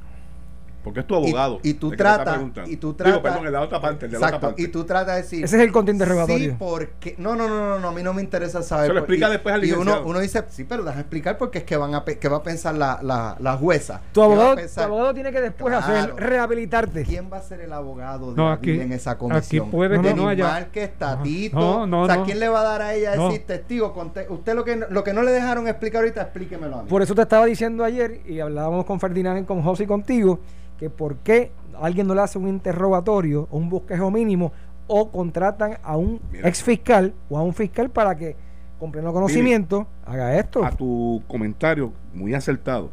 [0.87, 1.59] Porque es tu abogado.
[1.65, 2.39] Y, y tú tratas.
[2.69, 3.21] Y tú Digo, tratas.
[3.23, 4.07] perdón, en la otra parte.
[4.07, 4.37] el de la exacto.
[4.37, 4.63] otra parte.
[4.63, 5.45] Y tú tratas de decir.
[5.45, 6.51] Ese es el contrainterrogatorio.
[6.53, 7.17] Sí, porque.
[7.19, 8.87] No, no, no, no, no, a mí no me interesa saber.
[8.87, 10.07] Se lo por- explica y- después al Y uno, licenciado.
[10.09, 12.43] uno dice, sí, pero deja explicar porque es que van a pe- que va a
[12.45, 14.01] pensar la, la, la jueza.
[14.13, 15.93] Tu ¿Qué va a abogado, tu abogado tiene que después Claro.
[15.93, 17.03] hacer rehabilitarte.
[17.03, 19.71] ¿Quién va a ser el abogado de No, aquí- en esa aquí comisión?
[19.73, 21.57] puede que no haya- Márquez, Tatito.
[21.59, 22.25] No, no, o sea, no.
[22.25, 23.93] ¿quién le va a dar a ella decir testigo?
[23.93, 26.89] Conte- Usted lo que, no- lo que no le dejaron explicar ahorita, explíquemelo a mí.
[26.89, 30.39] Por eso te estaba diciendo ayer, y hablábamos con Ferdinand, con José y contigo,
[30.79, 34.53] que por qué alguien no le hace un interrogatorio o un bosquejo mínimo
[34.87, 36.49] o contratan a un Mira.
[36.49, 38.37] ex fiscal o a un fiscal para que,
[38.79, 40.65] con pleno conocimiento, haga esto.
[40.65, 42.91] A tu comentario, muy acertado.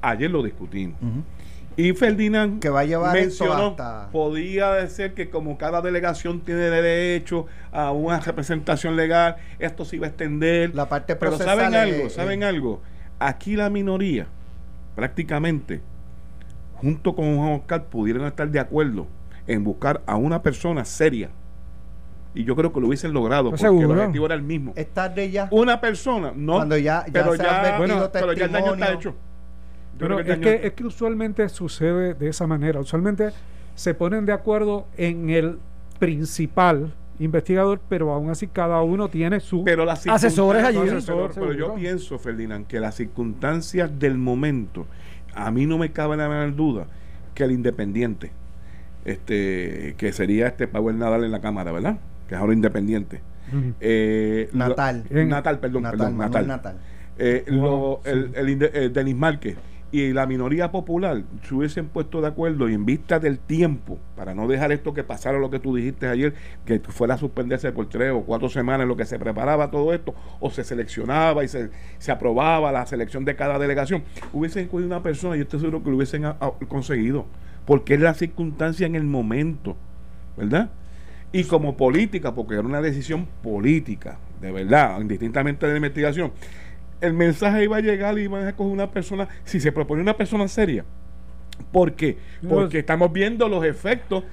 [0.00, 0.96] Ayer lo discutimos.
[1.76, 6.40] Y Ferdinand Que va a llevar eso mencionó, hasta- podía decir que como cada delegación
[6.40, 10.74] tiene derecho a una representación legal, esto se iba a extender.
[10.74, 12.10] La parte Pero procesal ¿saben algo?
[12.10, 12.80] ¿Saben algo?
[13.20, 14.26] Aquí la minoría,
[14.96, 15.80] prácticamente,
[16.80, 19.06] junto con Juan Oscar, pudieron estar de acuerdo
[19.46, 21.30] en buscar a una persona seria.
[22.34, 24.72] Y yo creo que lo hubiesen logrado, Pues porque el objetivo era el mismo.
[24.76, 25.48] Es tarde ya.
[25.50, 26.54] Una persona, no.
[26.54, 29.10] Cuando ya- ya pero se ya, bueno, pero ya el daño está hecho.
[29.10, 32.78] Yo Pero que es que, es que usualmente sucede de esa manera.
[32.78, 33.30] Usualmente
[33.74, 35.58] se ponen de acuerdo en el
[35.98, 39.64] principal investigador, pero aún así cada uno tiene su...
[39.64, 44.86] pero las Asesores allí, asesor, pero, pero yo pienso, Ferdinand, que las circunstancias del momento,
[45.46, 46.86] a mí no me cabe la menor duda
[47.34, 48.30] que el independiente,
[49.04, 51.98] este, que sería este Power Nadal en la Cámara, ¿verdad?
[52.28, 53.20] Que es ahora independiente.
[53.80, 55.04] Eh, Natal.
[55.10, 56.46] Natal, perdón, Natal, perdón, Natal.
[56.46, 56.76] Natal.
[57.18, 58.10] Eh, Wow, lo- sí.
[58.10, 59.56] el, el inde- eh, Denis Márquez
[59.90, 64.34] y la minoría popular se hubiesen puesto de acuerdo y en vista del tiempo, para
[64.34, 66.34] no dejar esto que pasara lo que tú dijiste ayer,
[66.66, 70.14] que fuera a suspenderse por tres o cuatro semanas lo que se preparaba todo esto,
[70.40, 75.02] o se seleccionaba y se, se aprobaba la selección de cada delegación, hubiesen escogido una
[75.02, 76.24] persona y estoy seguro que lo hubiesen
[76.68, 77.26] conseguido,
[77.64, 79.76] porque es la circunstancia en el momento,
[80.36, 80.70] ¿verdad?
[81.32, 86.32] Y como política, porque era una decisión política, de verdad, indistintamente de la investigación,
[87.00, 90.16] el mensaje iba a llegar y iban a escoger una persona, si se propone una
[90.16, 90.84] persona seria.
[91.72, 92.18] ¿Por qué?
[92.48, 94.24] Porque estamos viendo los efectos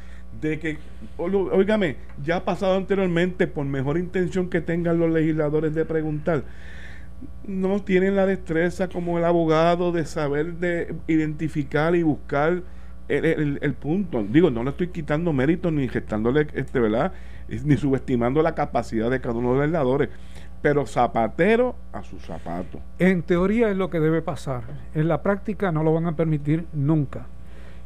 [0.41, 0.78] de que,
[1.17, 6.43] óigame, ya ha pasado anteriormente, por mejor intención que tengan los legisladores de preguntar,
[7.47, 12.63] no tienen la destreza como el abogado de saber de identificar y buscar
[13.08, 14.23] el, el- el punto.
[14.30, 17.13] Digo, no le estoy quitando mérito ni gestándole, este, ¿verdad?
[17.63, 20.10] Ni subestimando la capacidad de cada uno de los legisladores.
[20.69, 22.82] Pero zapatero a sus zapatos.
[22.99, 24.63] En teoría es lo que debe pasar.
[24.93, 27.28] En la práctica no lo van a permitir nunca.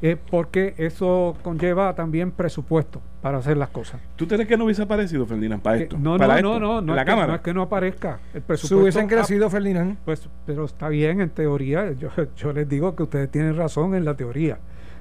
[0.01, 3.99] Eh, porque eso conlleva también presupuesto para hacer las cosas.
[4.15, 5.97] ¿Tú crees que no hubiese aparecido, Ferdinand, para Que- esto?
[5.99, 8.19] no, para no, esto, no, no, no, la es que, no es que no aparezca.
[8.33, 9.97] El Si presupuesto hubiesen ah, crecido, Ferdinand.
[10.05, 11.91] Pues, pero está bien en teoría.
[11.91, 14.59] Yo, yo les digo que ustedes tienen razón en la teoría.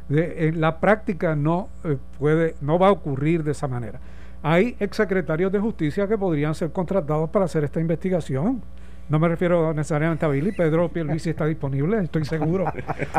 [0.08, 4.00] De- en la práctica no eh, puede, no va a ocurrir de esa manera.
[4.42, 8.62] Hay exsecretarios de justicia que podrían ser contratados para hacer esta investigación.
[9.08, 10.52] No me refiero necesariamente a Billy.
[10.52, 12.66] Pedro Pierluisi está disponible, estoy seguro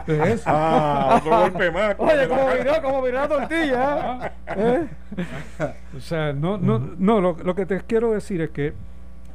[0.06, 0.44] de eso.
[0.46, 1.96] Ah, otro golpe más.
[1.98, 4.34] Oye, como miró, como la tortilla.
[4.56, 4.88] ¿eh?
[5.98, 8.74] O sea, no, no, no lo, lo que te quiero decir es que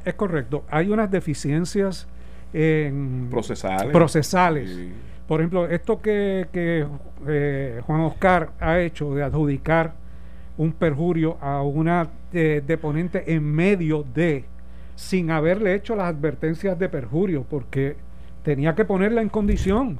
[0.05, 0.63] es correcto.
[0.69, 2.07] Hay unas deficiencias
[2.53, 3.91] en Procesales.
[3.91, 4.69] procesales.
[4.69, 4.93] Sí.
[5.27, 6.85] Por ejemplo, esto que, que,
[7.27, 9.93] eh, Juan Oscar ha hecho de adjudicar
[10.57, 14.45] un perjurio a una eh, deponente en medio de,
[14.95, 17.95] sin haberle hecho las advertencias de perjurio, porque
[18.43, 19.99] tenía que ponerla en condición.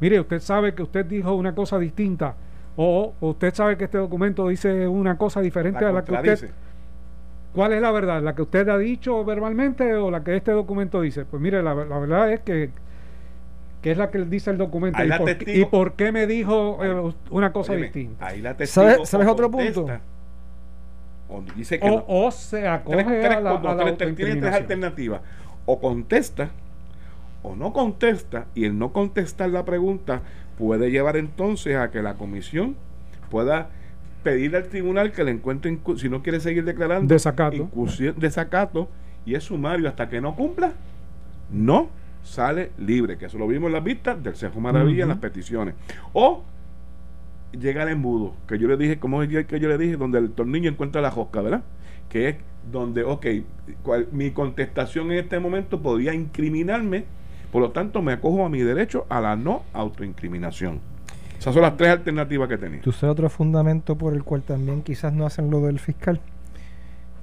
[0.00, 2.34] Mire, usted sabe que usted dijo una cosa distinta,
[2.76, 6.30] o usted sabe que este documento dice una cosa diferente La a la que usted
[6.30, 6.68] contradice.
[7.54, 8.22] ¿Cuál es la verdad?
[8.22, 11.24] ¿La que usted ha dicho verbalmente o la que este documento dice?
[11.24, 12.70] Pues mire, la, la verdad es que,
[13.82, 14.98] que es la que dice el documento.
[14.98, 17.86] Ahí ¿Y la por, qué- testigo- ¿Y por qué me dijo eh, una cosa Óyeme,
[17.86, 18.26] distinta?
[18.26, 19.86] Ahí la testigo ¿Sabes- sabes otro punto?
[21.30, 22.04] O dice que O, no.
[22.08, 25.20] o se acoge Tres- tres- a la, no, a la tres- tres- tiene tres alternativas.
[25.66, 26.50] O contesta
[27.42, 30.22] o no contesta y el no contestar la pregunta
[30.56, 32.76] puede llevar entonces a que la comisión
[33.30, 33.68] pueda
[34.24, 37.68] pedirle al tribunal que le encuentre, si no quiere seguir declarando, Desacato.
[38.16, 38.88] desacato
[39.24, 40.72] y es sumario hasta que no cumpla,
[41.52, 41.90] no
[42.22, 45.74] sale libre, que eso lo vimos en las vistas del Cejo Maravilla en las peticiones.
[46.12, 46.42] O
[47.58, 50.30] llega al embudo, que yo le dije, como es que yo le dije, donde el
[50.32, 51.62] tornillo encuentra la josca, ¿verdad?
[52.08, 52.36] Que es
[52.70, 53.26] donde, ok,
[53.82, 57.04] cual- mi contestación en este momento podía incriminarme,
[57.50, 60.80] Por lo tanto, me acojo a mi derecho a la no autoincriminación.
[61.38, 62.82] Esas son las tres alternativas que tenía.
[62.82, 66.20] ¿Tú sabes otro fundamento por el cual también quizás no hacen lo del fiscal?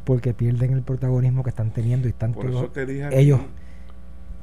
[0.03, 3.49] Porque pierden el protagonismo que están teniendo y están Por eso te dije ellos aquí,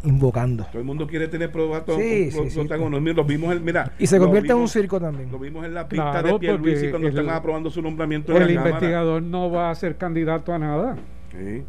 [0.05, 0.65] invocando.
[0.65, 2.59] Todo el mundo quiere tener pruebas, todo, Sí, pro- sí, sí.
[2.59, 3.09] protagonismo.
[3.13, 5.31] Lo vimos en, mira, Y se convierte en un circo también.
[5.31, 8.37] Lo vimos en la pista Claro, de Pierluisi porque cuando el- estaban aprobando su nombramiento
[8.37, 10.97] en el la investigador no va a ser candidato a nada.
[11.31, 11.63] Sí.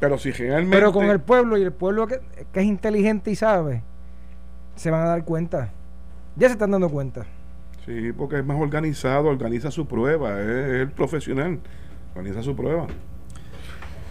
[0.00, 0.76] Pero si realmente...
[0.76, 2.20] Pero con el pueblo y el pueblo que,
[2.52, 3.82] que es inteligente y sabe,
[4.76, 5.70] se van a dar cuenta.
[6.36, 7.24] Ya se están dando cuenta.
[7.86, 11.60] Sí, porque es más organizado, organiza su prueba, es, es el profesional,
[12.14, 12.86] organiza su prueba.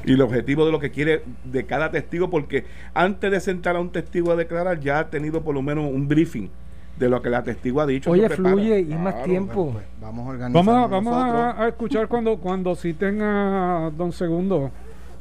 [0.05, 3.79] Y el objetivo de lo que quiere de cada testigo, porque antes de sentar a
[3.79, 6.49] un testigo a declarar, ya ha tenido por lo menos un briefing
[6.99, 8.11] de lo que la testigo ha dicho.
[8.11, 9.71] Oye, fluye y más tiempo.
[9.73, 10.65] Pues vamos a organizar.
[10.65, 14.69] Vamos, a, vamos a, a escuchar cuando, cuando citen a don Segundo,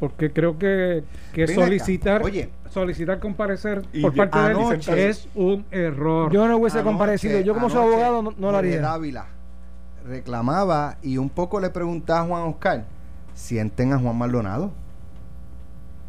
[0.00, 2.50] porque creo que, que Ven acá, solicitar, oye.
[2.68, 6.30] solicitar comparecer Y por parte de él es un error.
[6.32, 7.40] Yo no hubiese Anoche- comparecido.
[7.40, 8.80] Yo como su anoche, abogado no, no lo haría.
[8.80, 9.26] Dávila
[10.06, 12.84] reclamaba y un poco le preguntaba a Juan Oscar,
[13.34, 14.70] sienten a Juan Maldonado.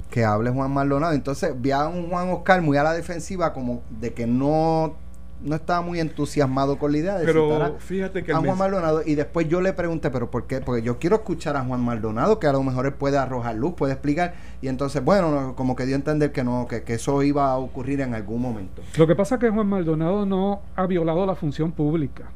[0.09, 1.13] Que hable Juan Maldonado.
[1.13, 4.93] Entonces vi a un Juan Oscar muy a la defensiva, como de que no,
[5.41, 8.55] no estaba muy entusiasmado con la idea de citar Pero a- fíjate que a Juan
[8.59, 10.61] Maldonado y después yo le pregunté, pero ¿por qué?
[10.61, 13.73] Porque yo quiero escuchar a Juan Maldonado, que a lo mejor él puede arrojar luz,
[13.73, 16.93] puede explicar, y entonces, bueno, no, como que dio a entender que no, que, que
[16.93, 18.83] eso iba a ocurrir en algún momento.
[18.97, 22.29] Lo que pasa es que Juan Maldonado no ha violado la función pública.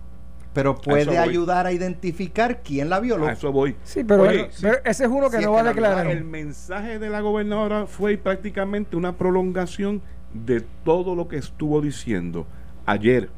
[0.58, 1.18] Pero puede voy.
[1.18, 3.28] ayudar a identificar quién la violó.
[3.28, 3.76] a eso voy.
[3.84, 6.08] Sí, pero, Oye, pero ese es uno que Sí, no va a declarar.
[6.08, 10.01] El mensaje de la gobernadora fue prácticamente una prolongación
[10.34, 12.47] de todo lo que estuvo diciendo
[12.88, 13.30] ayer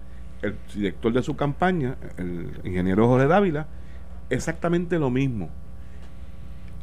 [0.42, 3.68] el director de su campaña, el ingeniero Jorge Dávila,
[4.30, 5.50] exactamente lo mismo.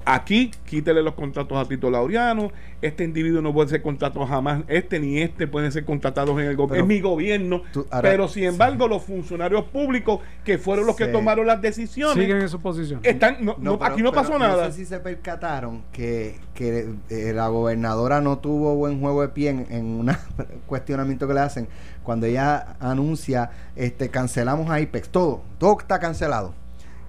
[0.08, 2.52] Aquí, quítele los contratos a Tito Laureano.
[2.80, 4.62] Este individuo no puede ser contratado jamás.
[4.68, 6.84] Este ni este pueden ser contratados en el gobierno.
[6.84, 7.62] Es mi gobierno.
[7.72, 12.14] tú- ahora- pero sin embargo, los funcionarios públicos que fueron los que tomaron las decisiones
[12.22, 13.00] Siguen en su posición.
[13.02, 13.44] están.
[13.44, 14.66] No, no, pero- aquí no pero pasó nada.
[14.66, 19.28] No sé si se percataron que, que eh, la gobernadora no tuvo buen juego de
[19.30, 20.10] pie en, en un
[20.66, 21.68] cuestionamiento que le hacen
[22.04, 26.54] cuando ella anuncia este cancelamos a IPEX, todo, todo está cancelado.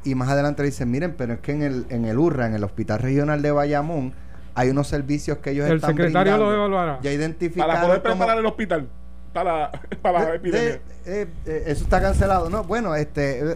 [0.08, 2.54] Y más adelante le dicen, miren, pero es que en el, en el URRA, en
[2.54, 4.14] el Hospital Regional de Bayamón,
[4.56, 6.56] hay unos servicios que ellos El están secretario lo brindando.
[6.56, 7.00] evaluará.
[7.02, 8.88] Ya identificaron Para poder como- preparar el hospital
[9.34, 10.80] para, para la de- epidemia.
[11.06, 12.64] de- eh, eh, eso está cancelado, ¿no?
[12.64, 13.52] Bueno, este...
[13.52, 13.56] eh,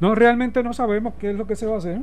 [0.00, 2.00] No, realmente no sabemos qué es lo que se va a hacer.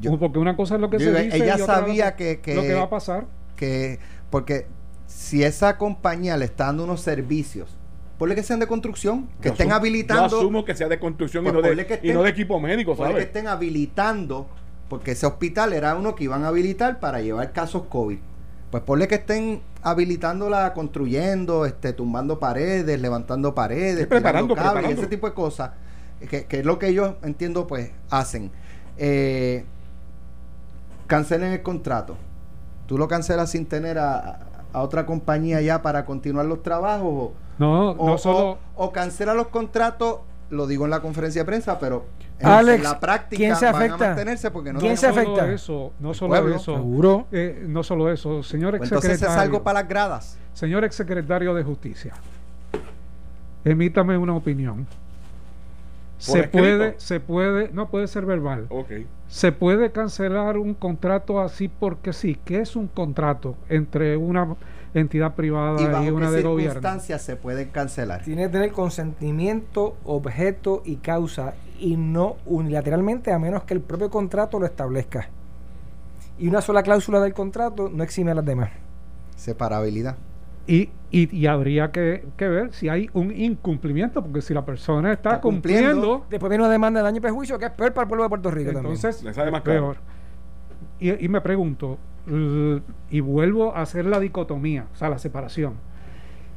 [0.00, 2.40] yo- porque una cosa es lo que yo se dice ella y otra sabía que-
[2.40, 3.24] que- lo que va a pasar.
[3.56, 3.98] que
[4.30, 4.66] porque
[5.06, 7.76] si esa compañía le está dando unos servicios,
[8.20, 10.98] ponle que sean de construcción, que Yo estén asumo- habilitando, Yo asumo que sea de
[11.00, 13.20] construcción Pues y, no ponle de, que y estén- no de equipo médico, ponle que
[13.20, 13.26] ¿sabes?
[13.28, 14.46] estén habilitando,
[14.90, 18.18] porque ese hospital era uno que iban a habilitar para llevar casos COVID.
[18.70, 25.00] Pues ponle que estén habilitándola, construyendo, este, tumbando paredes, levantando paredes, preparando, cables, preparando.
[25.00, 25.70] ese tipo de cosas,
[26.28, 28.50] que, que es lo que ellos entiendo, pues, hacen.
[28.98, 29.64] Eh,
[31.06, 32.16] cancelen el contrato.
[32.86, 34.40] Tú lo cancelas sin tener a,
[34.72, 38.58] a otra compañía ya para continuar los trabajos o, No, o, no solo.
[38.74, 42.06] o- o cancela los contratos, lo digo en la conferencia de prensa, pero
[42.40, 43.94] en, Alex, en la práctica ¿quién se van afecta?
[44.04, 45.52] a mantenerse porque no ¿Quién no se solo afecta?
[45.52, 46.56] Eso, no solo pueblo.
[46.56, 46.74] eso.
[46.74, 47.26] Seguro.
[47.30, 49.42] Eh, no solo eso, señor Pues entonces es exsecretario.
[49.42, 50.38] algo para las gradas.
[50.54, 52.14] Señor exsecretario de Justicia,
[53.64, 54.86] emítame una opinión.
[56.18, 56.58] Se escrito?
[56.58, 58.66] puede, se puede, no puede ser verbal.
[58.68, 58.90] Ok.
[59.28, 62.38] Se puede cancelar un contrato así porque sí.
[62.44, 64.48] ¿Qué es un contrato entre una
[64.94, 66.72] entidad privada ¿Y y, bajo una qué de gobierno?
[66.74, 68.22] circunstancias se pueden cancelar?
[68.22, 74.10] Tiene que tener consentimiento, objeto y causa y no unilateralmente a menos que el propio
[74.10, 75.28] contrato lo establezca.
[76.38, 78.70] Y una sola cláusula del contrato no exime a las demás.
[79.36, 80.16] Separabilidad.
[80.66, 85.12] Y, y, y habría que, que ver si hay un incumplimiento, porque si la persona
[85.12, 85.90] está, Está cumpliendo.
[85.90, 88.22] cumpliendo, Después viene una demanda de daño y perjuicio que es peor para el pueblo
[88.24, 89.96] de Puerto Rico entonces Le sale más peor.
[90.98, 91.98] Y, y me pregunto,
[93.10, 95.74] y vuelvo a hacer la dicotomía, o sea, la separación.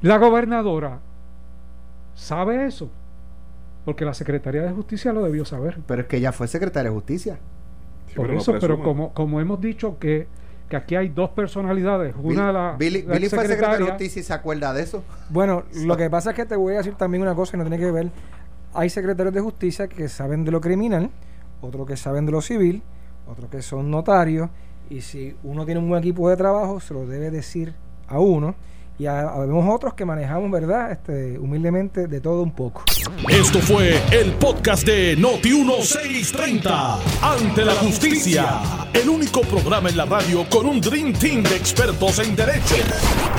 [0.01, 0.99] La gobernadora
[2.13, 2.89] sabe eso,
[3.85, 5.79] porque la Secretaría de Justicia lo debió saber.
[5.87, 7.37] Pero es que ella fue secretaria de justicia.
[8.07, 10.27] Sí, Por pero eso, pero como, como hemos dicho que,
[10.69, 14.19] que aquí hay dos personalidades, una Bill- la, Billy, la Billy fue secretaria de justicia
[14.19, 15.03] y se acuerda de eso.
[15.29, 17.63] Bueno, lo que pasa es que te voy a decir también una cosa que no
[17.63, 18.11] tiene que ver.
[18.73, 21.09] Hay secretarios de justicia que saben de lo criminal,
[21.61, 22.81] otros que saben de lo civil,
[23.27, 24.49] otros que son notarios,
[24.89, 27.73] y si uno tiene un buen equipo de trabajo, se lo debe decir
[28.07, 28.55] a uno,
[28.99, 30.91] y habemos otros que manejamos, ¿verdad?
[30.91, 32.83] Este, humildemente de todo un poco.
[33.27, 36.99] Esto fue el podcast de Noti1630.
[37.21, 38.61] Ante la justicia.
[38.93, 42.75] El único programa en la radio con un Dream Team de expertos en derecho.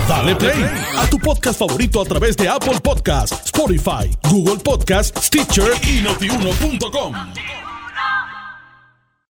[0.08, 0.64] Dale play
[0.98, 7.14] a tu podcast favorito a través de Apple Podcasts, Spotify, Google Podcasts, Stitcher y notiuno.com.